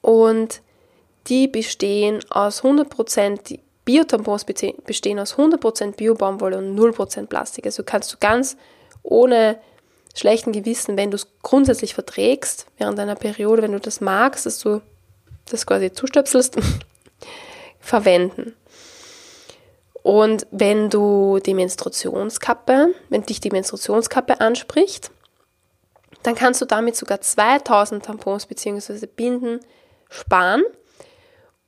Und 0.00 0.60
die 1.26 1.48
bestehen 1.48 2.20
aus 2.30 2.62
100%, 2.62 3.42
die 3.44 3.60
Bio-Tampons 3.84 4.44
bestehen 4.44 5.18
aus 5.18 5.36
100% 5.36 5.96
Bio-Baumwolle 5.96 6.58
und 6.58 6.78
0% 6.78 7.26
Plastik. 7.26 7.66
Also 7.66 7.82
kannst 7.84 8.12
du 8.12 8.16
ganz 8.20 8.56
ohne 9.02 9.58
schlechten 10.14 10.52
Gewissen, 10.52 10.96
wenn 10.96 11.10
du 11.10 11.16
es 11.16 11.28
grundsätzlich 11.42 11.94
verträgst 11.94 12.66
während 12.76 12.98
deiner 12.98 13.14
Periode, 13.14 13.62
wenn 13.62 13.72
du 13.72 13.80
das 13.80 14.00
magst, 14.00 14.46
dass 14.46 14.58
du 14.58 14.82
das 15.50 15.66
quasi 15.66 15.92
zustöpselst, 15.92 16.56
verwenden. 17.80 18.54
Und 20.02 20.46
wenn 20.50 20.90
du 20.90 21.38
die 21.44 21.54
Menstruationskappe, 21.54 22.94
wenn 23.08 23.22
dich 23.24 23.40
die 23.40 23.50
Menstruationskappe 23.50 24.40
anspricht, 24.40 25.10
dann 26.22 26.34
kannst 26.34 26.60
du 26.60 26.64
damit 26.64 26.96
sogar 26.96 27.20
2000 27.20 28.04
Tampons 28.04 28.46
bzw. 28.46 29.06
Binden 29.06 29.60
sparen 30.10 30.62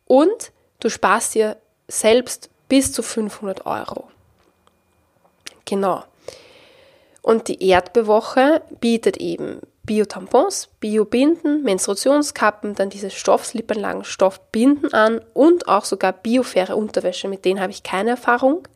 und 0.07 0.53
du 0.81 0.89
sparst 0.89 1.35
dir 1.35 1.57
selbst 1.89 2.51
bis 2.69 2.93
zu 2.93 3.03
500 3.03 3.67
Euro. 3.67 4.09
Genau. 5.65 6.05
Und 7.23 7.49
die 7.49 7.63
Erdbewoche 7.69 8.63
bietet 8.81 9.19
eben 9.19 9.61
Bio-Tampons, 9.83 10.69
Bio-Binden, 10.81 11.63
Menstruationskappen, 11.63 12.75
dann 12.75 12.91
diese 12.91 13.11
Stoffslippenlagen, 13.11 14.05
Stoffbinden 14.05 14.93
an 14.93 15.21
und 15.35 15.69
auch 15.69 15.85
sogar 15.85 16.13
biofaire 16.13 16.77
Unterwäsche. 16.77 17.29
Mit 17.29 17.45
denen 17.45 17.61
habe 17.61 17.73
ich 17.73 17.83
keine 17.83 18.11
Erfahrung. 18.11 18.67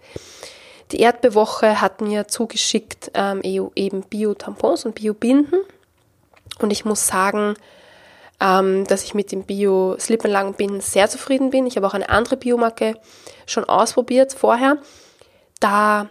Die 0.93 1.01
Erdbewoche 1.01 1.81
hat 1.81 2.01
mir 2.01 2.29
zugeschickt 2.29 3.11
ähm, 3.15 3.41
e 3.43 3.61
eben 3.75 4.03
Bio-Tampons 4.03 4.85
und 4.85 4.95
Bio-Binden. 4.95 5.61
Und 6.61 6.71
ich 6.71 6.85
muss 6.85 7.07
sagen, 7.07 7.55
ähm, 8.41 8.87
dass 8.87 9.05
ich 9.05 9.15
mit 9.15 9.33
dem 9.33 9.45
Bio-Slippenlagenbinden 9.45 10.81
sehr 10.81 11.09
zufrieden 11.09 11.51
bin. 11.51 11.67
Ich 11.67 11.77
habe 11.77 11.87
auch 11.87 11.95
eine 11.95 12.09
andere 12.09 12.37
Biomarke 12.37 12.97
schon 13.47 13.65
ausprobiert 13.65 14.33
vorher. 14.35 14.79
Da 15.61 16.09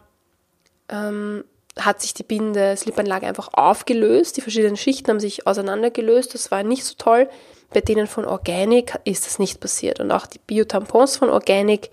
ähm, 0.89 1.43
hat 1.79 2.01
sich 2.01 2.13
die 2.13 2.23
Binde-Slipanlage 2.23 3.27
einfach 3.27 3.49
aufgelöst. 3.53 4.37
Die 4.37 4.41
verschiedenen 4.41 4.77
Schichten 4.77 5.09
haben 5.09 5.19
sich 5.19 5.47
auseinandergelöst. 5.47 6.33
Das 6.33 6.51
war 6.51 6.63
nicht 6.63 6.85
so 6.85 6.95
toll. 6.97 7.29
Bei 7.71 7.81
denen 7.81 8.07
von 8.07 8.25
Organic 8.25 8.99
ist 9.03 9.25
das 9.25 9.39
nicht 9.39 9.59
passiert. 9.59 9.99
Und 9.99 10.11
auch 10.11 10.27
die 10.27 10.39
Bio-Tampons 10.39 11.17
von 11.17 11.29
Organic 11.29 11.89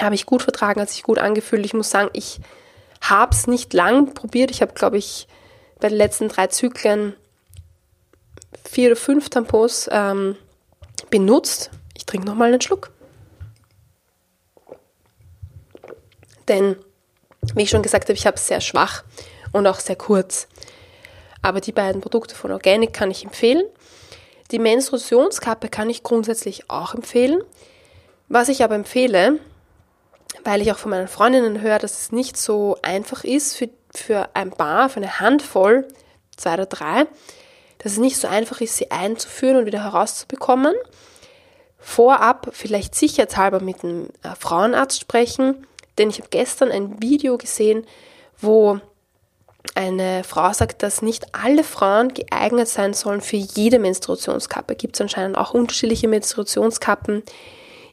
habe 0.00 0.14
ich 0.14 0.26
gut 0.26 0.42
vertragen, 0.42 0.80
hat 0.80 0.90
sich 0.90 1.02
gut 1.02 1.18
angefühlt. 1.18 1.64
Ich 1.64 1.74
muss 1.74 1.90
sagen, 1.90 2.10
ich 2.12 2.40
habe 3.00 3.34
es 3.34 3.46
nicht 3.46 3.72
lang 3.72 4.14
probiert. 4.14 4.50
Ich 4.50 4.62
habe, 4.62 4.72
glaube 4.72 4.98
ich, 4.98 5.28
bei 5.80 5.88
den 5.88 5.98
letzten 5.98 6.28
drei 6.28 6.46
Zyklen 6.48 7.14
vier 8.64 8.88
oder 8.88 8.96
fünf 8.96 9.30
Tampons 9.30 9.88
ähm, 9.92 10.36
benutzt. 11.10 11.70
Ich 11.94 12.06
trinke 12.06 12.26
nochmal 12.26 12.48
einen 12.48 12.60
Schluck. 12.60 12.90
Denn, 16.48 16.76
wie 17.54 17.62
ich 17.62 17.70
schon 17.70 17.82
gesagt 17.82 18.04
habe, 18.04 18.14
ich 18.14 18.26
habe 18.26 18.36
es 18.36 18.46
sehr 18.46 18.60
schwach 18.60 19.04
und 19.52 19.66
auch 19.66 19.80
sehr 19.80 19.96
kurz. 19.96 20.46
Aber 21.42 21.60
die 21.60 21.72
beiden 21.72 22.00
Produkte 22.00 22.34
von 22.34 22.52
Organic 22.52 22.92
kann 22.92 23.10
ich 23.10 23.24
empfehlen. 23.24 23.62
Die 24.50 24.58
Menstruationskappe 24.58 25.68
kann 25.68 25.90
ich 25.90 26.02
grundsätzlich 26.02 26.70
auch 26.70 26.94
empfehlen. 26.94 27.42
Was 28.28 28.48
ich 28.48 28.62
aber 28.62 28.74
empfehle, 28.74 29.38
weil 30.44 30.62
ich 30.62 30.72
auch 30.72 30.78
von 30.78 30.90
meinen 30.90 31.08
Freundinnen 31.08 31.60
höre, 31.60 31.78
dass 31.78 31.98
es 31.98 32.12
nicht 32.12 32.36
so 32.36 32.76
einfach 32.82 33.24
ist 33.24 33.56
für, 33.56 33.68
für 33.94 34.28
ein 34.34 34.50
Paar, 34.50 34.88
für 34.88 34.98
eine 34.98 35.20
Handvoll, 35.20 35.86
zwei 36.36 36.54
oder 36.54 36.66
drei, 36.66 37.06
dass 37.78 37.92
es 37.92 37.98
nicht 37.98 38.16
so 38.16 38.28
einfach 38.28 38.60
ist, 38.60 38.76
sie 38.76 38.90
einzuführen 38.90 39.56
und 39.56 39.66
wieder 39.66 39.82
herauszubekommen. 39.82 40.74
Vorab 41.78 42.48
vielleicht 42.52 42.94
sicherheitshalber 42.94 43.60
mit 43.60 43.84
einem 43.84 44.08
äh, 44.22 44.34
Frauenarzt 44.38 45.00
sprechen, 45.00 45.66
denn 45.98 46.10
ich 46.10 46.18
habe 46.18 46.28
gestern 46.30 46.70
ein 46.70 47.00
Video 47.00 47.38
gesehen, 47.38 47.86
wo 48.38 48.80
eine 49.74 50.24
Frau 50.24 50.52
sagt, 50.52 50.82
dass 50.82 51.02
nicht 51.02 51.34
alle 51.34 51.64
Frauen 51.64 52.14
geeignet 52.14 52.68
sein 52.68 52.94
sollen 52.94 53.20
für 53.20 53.36
jede 53.36 53.78
Menstruationskappe. 53.78 54.74
Gibt 54.74 54.96
es 54.96 55.00
anscheinend 55.00 55.36
auch 55.36 55.54
unterschiedliche 55.54 56.08
Menstruationskappen. 56.08 57.22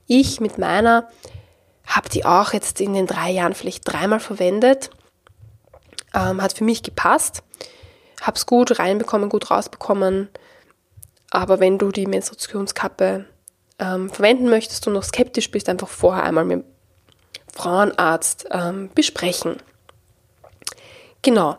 Ich 0.08 0.40
mit 0.40 0.58
meiner 0.58 1.10
habe 1.86 2.10
die 2.10 2.26
auch 2.26 2.54
jetzt 2.54 2.82
in 2.82 2.94
den 2.94 3.08
drei 3.08 3.32
Jahren 3.32 3.54
vielleicht 3.54 3.92
dreimal 3.92 4.20
verwendet. 4.20 4.90
Ähm, 6.14 6.42
hat 6.42 6.54
für 6.54 6.64
mich 6.64 6.84
gepasst. 6.84 7.44
Habe 8.22 8.38
es 8.38 8.46
gut 8.46 8.80
reinbekommen, 8.80 9.30
gut 9.30 9.52
rausbekommen. 9.52 10.30
Aber 11.32 11.60
wenn 11.60 11.78
du 11.78 11.92
die 11.92 12.06
Menstruationskappe 12.06 13.26
ähm, 13.80 14.10
verwenden 14.10 14.50
möchtest 14.50 14.88
und 14.88 14.94
noch 14.94 15.04
skeptisch 15.04 15.52
bist, 15.52 15.68
einfach 15.68 15.90
vorher 15.90 16.24
einmal 16.24 16.46
mit 16.46 16.60
dem 16.60 16.66
Frauenarzt 17.54 18.48
ähm, 18.52 18.90
besprechen. 18.94 19.58
Genau. 21.22 21.58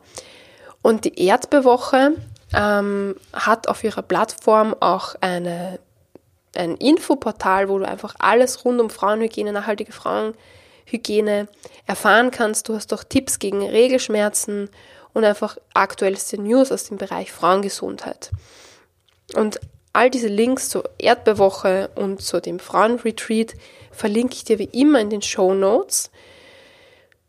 Und 0.83 1.05
die 1.05 1.19
Erdbewoche 1.27 2.13
ähm, 2.53 3.17
hat 3.33 3.69
auf 3.69 3.83
ihrer 3.85 4.03
Plattform 4.03 4.77
auch 4.79 5.15
eine, 5.21 5.81
ein 6.57 6.77
Infoportal, 6.77 7.69
wo 7.69 7.79
du 7.79 7.87
einfach 7.87 8.15
alles 8.19 8.65
rund 8.65 8.81
um 8.81 8.91
Frauenhygiene, 8.91 9.53
nachhaltige 9.53 9.93
Frauenhygiene 9.93 11.49
erfahren 11.87 12.31
kannst. 12.31 12.69
Du 12.69 12.75
hast 12.75 12.93
auch 12.93 13.05
Tipps 13.05 13.39
gegen 13.39 13.63
Regelschmerzen 13.63 14.71
und 15.13 15.25
einfach 15.25 15.57
aktuellste 15.73 16.41
News 16.41 16.73
aus 16.73 16.85
dem 16.85 16.99
Bereich 16.99 17.33
Frauengesundheit. 17.33 18.31
Und 19.35 19.61
all 19.93 20.11
diese 20.11 20.29
Links 20.29 20.69
zur 20.69 20.91
Erdbewoche 20.99 21.91
und 21.95 22.21
zu 22.21 22.41
dem 22.41 22.59
Frauenretreat 22.59 23.55
verlinke 23.93 24.35
ich 24.35 24.45
dir 24.45 24.59
wie 24.59 24.69
immer 24.73 25.01
in 25.01 25.09
den 25.09 25.23
Show 25.23 25.55
Notes. 25.55 26.11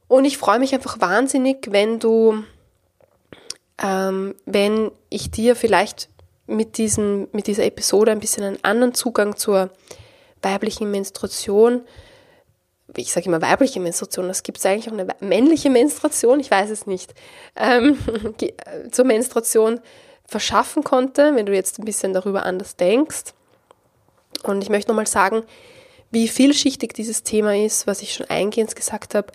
Und 0.07 0.25
ich 0.25 0.37
freue 0.37 0.59
mich 0.59 0.73
einfach 0.73 0.99
wahnsinnig, 0.99 1.67
wenn 1.71 1.99
du, 1.99 2.43
ähm, 3.81 4.35
wenn 4.45 4.91
ich 5.09 5.31
dir 5.31 5.55
vielleicht 5.55 6.09
mit, 6.47 6.77
diesen, 6.77 7.27
mit 7.31 7.47
dieser 7.47 7.65
Episode 7.65 8.11
ein 8.11 8.19
bisschen 8.19 8.43
einen 8.43 8.63
anderen 8.63 8.93
Zugang 8.93 9.35
zur 9.35 9.71
weiblichen 10.41 10.91
Menstruation, 10.91 11.81
ich 12.95 13.11
sage 13.11 13.25
immer 13.25 13.41
weibliche 13.41 13.79
Menstruation, 13.79 14.27
das 14.27 14.43
gibt 14.43 14.59
es 14.59 14.65
eigentlich 14.65 14.87
auch 14.87 14.97
eine 14.97 15.07
männliche 15.19 15.69
Menstruation, 15.69 16.39
ich 16.39 16.51
weiß 16.51 16.69
es 16.69 16.85
nicht, 16.85 17.13
ähm, 17.55 17.97
zur 18.91 19.05
Menstruation 19.05 19.79
verschaffen 20.27 20.83
konnte, 20.83 21.35
wenn 21.35 21.45
du 21.45 21.53
jetzt 21.53 21.79
ein 21.79 21.85
bisschen 21.85 22.13
darüber 22.13 22.45
anders 22.45 22.75
denkst. 22.75 23.33
Und 24.43 24.61
ich 24.63 24.69
möchte 24.69 24.91
nochmal 24.91 25.07
sagen, 25.07 25.43
wie 26.11 26.27
vielschichtig 26.27 26.93
dieses 26.93 27.23
Thema 27.23 27.55
ist, 27.55 27.87
was 27.87 28.01
ich 28.01 28.13
schon 28.13 28.29
eingehend 28.29 28.75
gesagt 28.75 29.15
habe. 29.15 29.27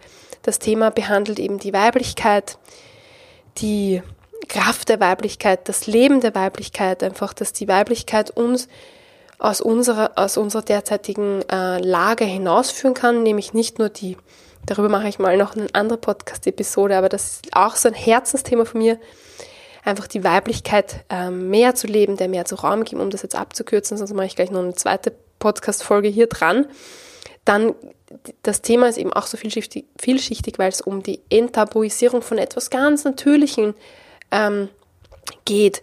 Das 0.42 0.58
Thema 0.58 0.90
behandelt 0.90 1.38
eben 1.38 1.58
die 1.58 1.72
Weiblichkeit, 1.72 2.58
die 3.58 4.02
Kraft 4.48 4.88
der 4.88 5.00
Weiblichkeit, 5.00 5.68
das 5.68 5.86
Leben 5.86 6.20
der 6.20 6.34
Weiblichkeit, 6.34 7.02
einfach, 7.02 7.32
dass 7.32 7.52
die 7.52 7.68
Weiblichkeit 7.68 8.30
uns 8.30 8.68
aus 9.38 9.60
unserer, 9.60 10.12
aus 10.16 10.36
unserer 10.36 10.62
derzeitigen 10.62 11.42
äh, 11.48 11.78
Lage 11.78 12.24
hinausführen 12.24 12.94
kann, 12.94 13.22
nämlich 13.22 13.54
nicht 13.54 13.78
nur 13.78 13.88
die, 13.88 14.16
darüber 14.66 14.88
mache 14.88 15.08
ich 15.08 15.18
mal 15.18 15.36
noch 15.36 15.56
eine 15.56 15.66
andere 15.72 15.98
Podcast-Episode, 15.98 16.96
aber 16.96 17.08
das 17.08 17.24
ist 17.24 17.56
auch 17.56 17.76
so 17.76 17.88
ein 17.88 17.94
Herzensthema 17.94 18.66
von 18.66 18.80
mir, 18.80 18.98
einfach 19.82 20.06
die 20.06 20.24
Weiblichkeit 20.24 21.04
äh, 21.08 21.30
mehr 21.30 21.74
zu 21.74 21.86
leben, 21.86 22.16
der 22.18 22.28
mehr 22.28 22.44
zu 22.44 22.56
Raum 22.56 22.84
geben, 22.84 23.00
um 23.00 23.10
das 23.10 23.22
jetzt 23.22 23.34
abzukürzen, 23.34 23.96
sonst 23.96 24.12
mache 24.12 24.26
ich 24.26 24.36
gleich 24.36 24.50
noch 24.50 24.60
eine 24.60 24.74
zweite 24.74 25.12
Podcast-Folge 25.38 26.08
hier 26.08 26.26
dran. 26.26 26.66
Dann 27.46 27.74
das 28.42 28.60
Thema 28.60 28.88
ist 28.88 28.98
eben 28.98 29.12
auch 29.12 29.26
so 29.26 29.36
vielschichtig, 29.36 29.86
vielschichtig 29.98 30.58
weil 30.58 30.68
es 30.68 30.80
um 30.80 31.02
die 31.02 31.20
Enttabuisierung 31.30 32.22
von 32.22 32.38
etwas 32.38 32.68
ganz 32.70 33.04
Natürlichen 33.04 33.74
ähm, 34.30 34.68
geht. 35.44 35.82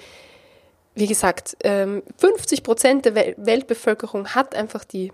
Wie 0.95 1.07
gesagt, 1.07 1.57
ähm, 1.63 2.03
50 2.17 2.63
Prozent 2.63 3.05
der 3.05 3.15
Weltbevölkerung 3.15 4.29
hat 4.29 4.55
einfach 4.55 4.83
die 4.83 5.11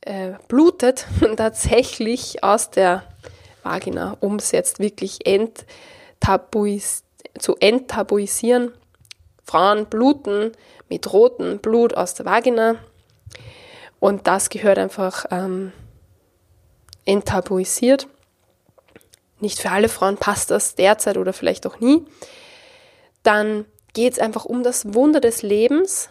äh, 0.00 0.32
blutet 0.48 1.06
tatsächlich 1.36 2.42
aus 2.42 2.70
der 2.70 3.04
Vagina, 3.62 4.16
um 4.20 4.36
es 4.36 4.52
jetzt 4.52 4.78
wirklich 4.78 5.26
zu 7.38 7.56
enttabuisieren. 7.56 8.72
Frauen 9.44 9.86
bluten 9.86 10.52
mit 10.88 11.12
rotem 11.12 11.58
Blut 11.58 11.94
aus 11.94 12.14
der 12.14 12.26
Vagina 12.26 12.76
und 14.00 14.26
das 14.26 14.50
gehört 14.50 14.78
einfach 14.78 15.26
ähm, 15.30 15.72
enttabuisiert. 17.04 18.08
Nicht 19.40 19.60
für 19.60 19.70
alle 19.70 19.88
Frauen 19.88 20.16
passt 20.16 20.50
das 20.50 20.74
derzeit 20.74 21.16
oder 21.16 21.32
vielleicht 21.32 21.66
auch 21.66 21.80
nie. 21.80 22.04
Dann 23.26 23.64
geht 23.92 24.12
es 24.12 24.18
einfach 24.20 24.44
um 24.44 24.62
das 24.62 24.94
Wunder 24.94 25.20
des 25.20 25.42
Lebens, 25.42 26.10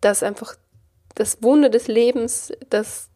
das 0.00 0.22
einfach 0.22 0.54
das 1.14 1.42
Wunder 1.42 1.68
des 1.68 1.88
Lebens, 1.88 2.54
das 2.70 3.10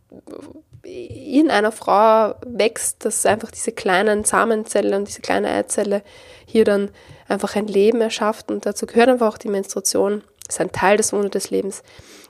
in 0.83 1.51
einer 1.51 1.73
Frau 1.73 2.35
wächst, 2.45 3.07
dass 3.07 3.25
einfach 3.25 3.51
diese 3.51 3.73
kleinen 3.73 4.25
Samenzelle 4.25 4.95
und 4.95 5.09
diese 5.09 5.23
kleine 5.23 5.49
Eizelle 5.49 6.03
hier 6.45 6.67
dann 6.67 6.91
einfach 7.27 7.57
ein 7.57 7.69
Leben 7.69 8.03
erschafft 8.03 8.51
und 8.51 8.67
dazu 8.67 8.85
gehört 8.85 9.09
einfach 9.09 9.29
auch 9.29 9.39
die 9.39 9.49
Menstruation, 9.49 10.23
ist 10.47 10.61
ein 10.61 10.73
Teil 10.73 10.99
des 10.99 11.15
Wunders 11.15 11.31
des 11.31 11.51
Lebens. 11.51 11.83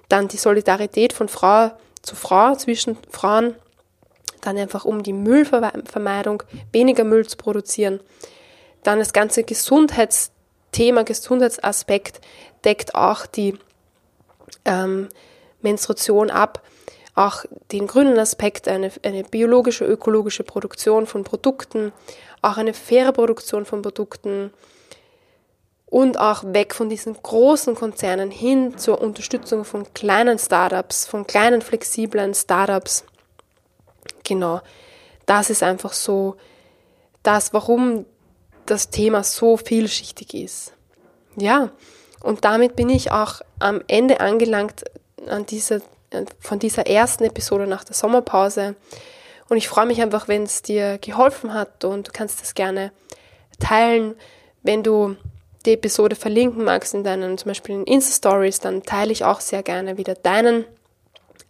Dann 0.08 0.28
die 0.28 0.36
Solidarität 0.36 1.12
von 1.12 1.28
Frau 1.28 1.72
zu 2.00 2.14
Frau 2.14 2.54
zwischen 2.54 2.96
Frauen, 3.08 3.56
dann 4.40 4.56
einfach 4.56 4.84
um 4.84 5.02
die 5.02 5.14
Müllvermeidung, 5.14 6.44
weniger 6.70 7.02
Müll 7.02 7.26
zu 7.26 7.36
produzieren. 7.36 7.98
Dann 8.84 9.00
das 9.00 9.12
ganze 9.12 9.42
Gesundheitsthema, 10.70 11.02
Gesundheitsaspekt 11.02 12.20
deckt 12.64 12.94
auch 12.94 13.26
die 13.26 13.58
ähm, 14.64 15.08
Menstruation 15.62 16.30
ab. 16.30 16.62
Auch 17.14 17.44
den 17.72 17.86
grünen 17.86 18.18
Aspekt, 18.18 18.68
eine, 18.68 18.90
eine 19.02 19.24
biologische, 19.24 19.84
ökologische 19.84 20.44
Produktion 20.44 21.06
von 21.06 21.24
Produkten, 21.24 21.92
auch 22.40 22.56
eine 22.56 22.72
faire 22.72 23.12
Produktion 23.12 23.66
von 23.66 23.82
Produkten, 23.82 24.52
und 25.86 26.20
auch 26.20 26.44
weg 26.44 26.72
von 26.72 26.88
diesen 26.88 27.20
großen 27.20 27.74
Konzernen 27.74 28.30
hin 28.30 28.78
zur 28.78 29.00
Unterstützung 29.00 29.64
von 29.64 29.92
kleinen 29.92 30.38
Startups, 30.38 31.04
von 31.04 31.26
kleinen 31.26 31.62
flexiblen 31.62 32.32
Startups. 32.32 33.04
Genau, 34.22 34.60
das 35.26 35.50
ist 35.50 35.64
einfach 35.64 35.92
so 35.92 36.36
das, 37.24 37.52
warum 37.52 38.06
das 38.70 38.90
Thema 38.90 39.24
so 39.24 39.56
vielschichtig 39.56 40.34
ist. 40.34 40.72
Ja, 41.36 41.70
und 42.22 42.44
damit 42.44 42.76
bin 42.76 42.88
ich 42.88 43.12
auch 43.12 43.40
am 43.58 43.82
Ende 43.86 44.20
angelangt 44.20 44.84
an 45.26 45.46
dieser, 45.46 45.80
von 46.38 46.58
dieser 46.58 46.86
ersten 46.86 47.24
Episode 47.24 47.66
nach 47.66 47.84
der 47.84 47.94
Sommerpause. 47.94 48.76
Und 49.48 49.56
ich 49.56 49.68
freue 49.68 49.86
mich 49.86 50.00
einfach, 50.00 50.28
wenn 50.28 50.44
es 50.44 50.62
dir 50.62 50.98
geholfen 50.98 51.52
hat 51.52 51.84
und 51.84 52.08
du 52.08 52.12
kannst 52.12 52.40
das 52.40 52.54
gerne 52.54 52.92
teilen, 53.58 54.14
wenn 54.62 54.82
du 54.82 55.16
die 55.66 55.72
Episode 55.72 56.16
verlinken 56.16 56.64
magst 56.64 56.94
in 56.94 57.04
deinen, 57.04 57.36
zum 57.36 57.48
Beispiel 57.50 57.74
in 57.74 57.84
Insta-Stories, 57.84 58.60
dann 58.60 58.82
teile 58.82 59.12
ich 59.12 59.24
auch 59.24 59.40
sehr 59.40 59.62
gerne 59.62 59.98
wieder 59.98 60.14
deinen, 60.14 60.64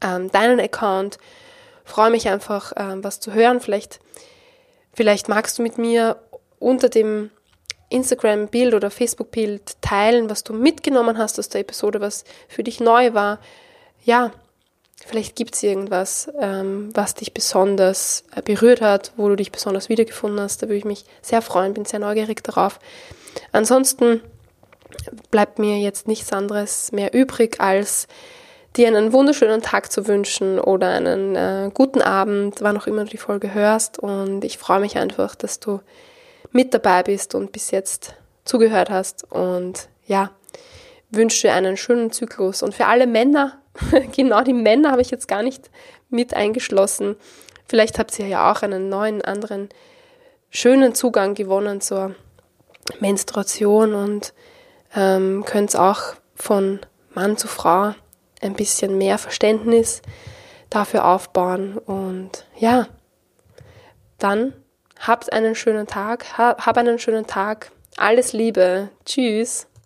ähm, 0.02 0.30
deinen 0.30 0.60
Account. 0.60 1.18
Freue 1.84 2.10
mich 2.10 2.28
einfach, 2.28 2.72
ähm, 2.76 3.04
was 3.04 3.20
zu 3.20 3.32
hören. 3.34 3.60
Vielleicht, 3.60 4.00
vielleicht 4.92 5.28
magst 5.28 5.58
du 5.58 5.62
mit 5.62 5.78
mir 5.78 6.16
unter 6.60 6.88
dem 6.88 7.30
Instagram-Bild 7.88 8.74
oder 8.74 8.90
Facebook-Bild 8.90 9.82
teilen, 9.82 10.30
was 10.30 10.44
du 10.44 10.52
mitgenommen 10.52 11.18
hast 11.18 11.38
aus 11.40 11.48
der 11.48 11.62
Episode, 11.62 12.00
was 12.00 12.24
für 12.46 12.62
dich 12.62 12.78
neu 12.78 13.14
war. 13.14 13.40
Ja, 14.04 14.30
vielleicht 15.04 15.34
gibt 15.34 15.56
es 15.56 15.62
irgendwas, 15.64 16.30
ähm, 16.40 16.90
was 16.94 17.14
dich 17.14 17.34
besonders 17.34 18.24
äh, 18.34 18.42
berührt 18.42 18.80
hat, 18.80 19.12
wo 19.16 19.28
du 19.28 19.34
dich 19.34 19.50
besonders 19.50 19.88
wiedergefunden 19.88 20.40
hast. 20.40 20.62
Da 20.62 20.68
würde 20.68 20.76
ich 20.76 20.84
mich 20.84 21.04
sehr 21.20 21.42
freuen, 21.42 21.74
bin 21.74 21.84
sehr 21.84 21.98
neugierig 21.98 22.44
darauf. 22.44 22.78
Ansonsten 23.50 24.20
bleibt 25.30 25.58
mir 25.58 25.78
jetzt 25.78 26.06
nichts 26.06 26.32
anderes 26.32 26.92
mehr 26.92 27.12
übrig, 27.12 27.60
als 27.60 28.06
dir 28.76 28.86
einen 28.86 29.12
wunderschönen 29.12 29.62
Tag 29.62 29.90
zu 29.90 30.06
wünschen 30.06 30.60
oder 30.60 30.90
einen 30.90 31.34
äh, 31.34 31.70
guten 31.74 32.02
Abend, 32.02 32.60
wann 32.60 32.76
auch 32.76 32.86
immer 32.86 33.04
du 33.04 33.10
die 33.10 33.16
Folge 33.16 33.52
hörst. 33.52 33.98
Und 33.98 34.44
ich 34.44 34.58
freue 34.58 34.80
mich 34.80 34.96
einfach, 34.96 35.34
dass 35.34 35.58
du 35.58 35.80
mit 36.52 36.74
dabei 36.74 37.02
bist 37.02 37.34
und 37.34 37.52
bis 37.52 37.70
jetzt 37.70 38.14
zugehört 38.44 38.90
hast. 38.90 39.30
Und 39.30 39.88
ja, 40.06 40.30
wünsche 41.10 41.48
dir 41.48 41.54
einen 41.54 41.76
schönen 41.76 42.10
Zyklus. 42.12 42.62
Und 42.62 42.74
für 42.74 42.86
alle 42.86 43.06
Männer, 43.06 43.60
genau 44.16 44.42
die 44.42 44.52
Männer 44.52 44.92
habe 44.92 45.02
ich 45.02 45.10
jetzt 45.10 45.28
gar 45.28 45.42
nicht 45.42 45.70
mit 46.08 46.34
eingeschlossen. 46.34 47.16
Vielleicht 47.68 47.98
habt 47.98 48.18
ihr 48.18 48.26
ja 48.26 48.50
auch 48.50 48.62
einen 48.62 48.88
neuen, 48.88 49.22
anderen, 49.22 49.68
schönen 50.50 50.94
Zugang 50.94 51.34
gewonnen 51.34 51.80
zur 51.80 52.14
Menstruation 52.98 53.94
und 53.94 54.34
ähm, 54.96 55.44
könnt 55.46 55.76
auch 55.76 56.14
von 56.34 56.80
Mann 57.14 57.36
zu 57.36 57.46
Frau 57.46 57.94
ein 58.40 58.54
bisschen 58.54 58.98
mehr 58.98 59.18
Verständnis 59.18 60.02
dafür 60.70 61.04
aufbauen. 61.06 61.78
Und 61.78 62.46
ja, 62.56 62.88
dann 64.18 64.52
habt 65.00 65.32
einen 65.32 65.54
schönen 65.54 65.86
Tag, 65.86 66.38
hab 66.38 66.76
einen 66.76 66.98
schönen 66.98 67.26
Tag. 67.26 67.72
Alles 67.96 68.32
Liebe. 68.32 68.88
Tschüss. 69.04 69.66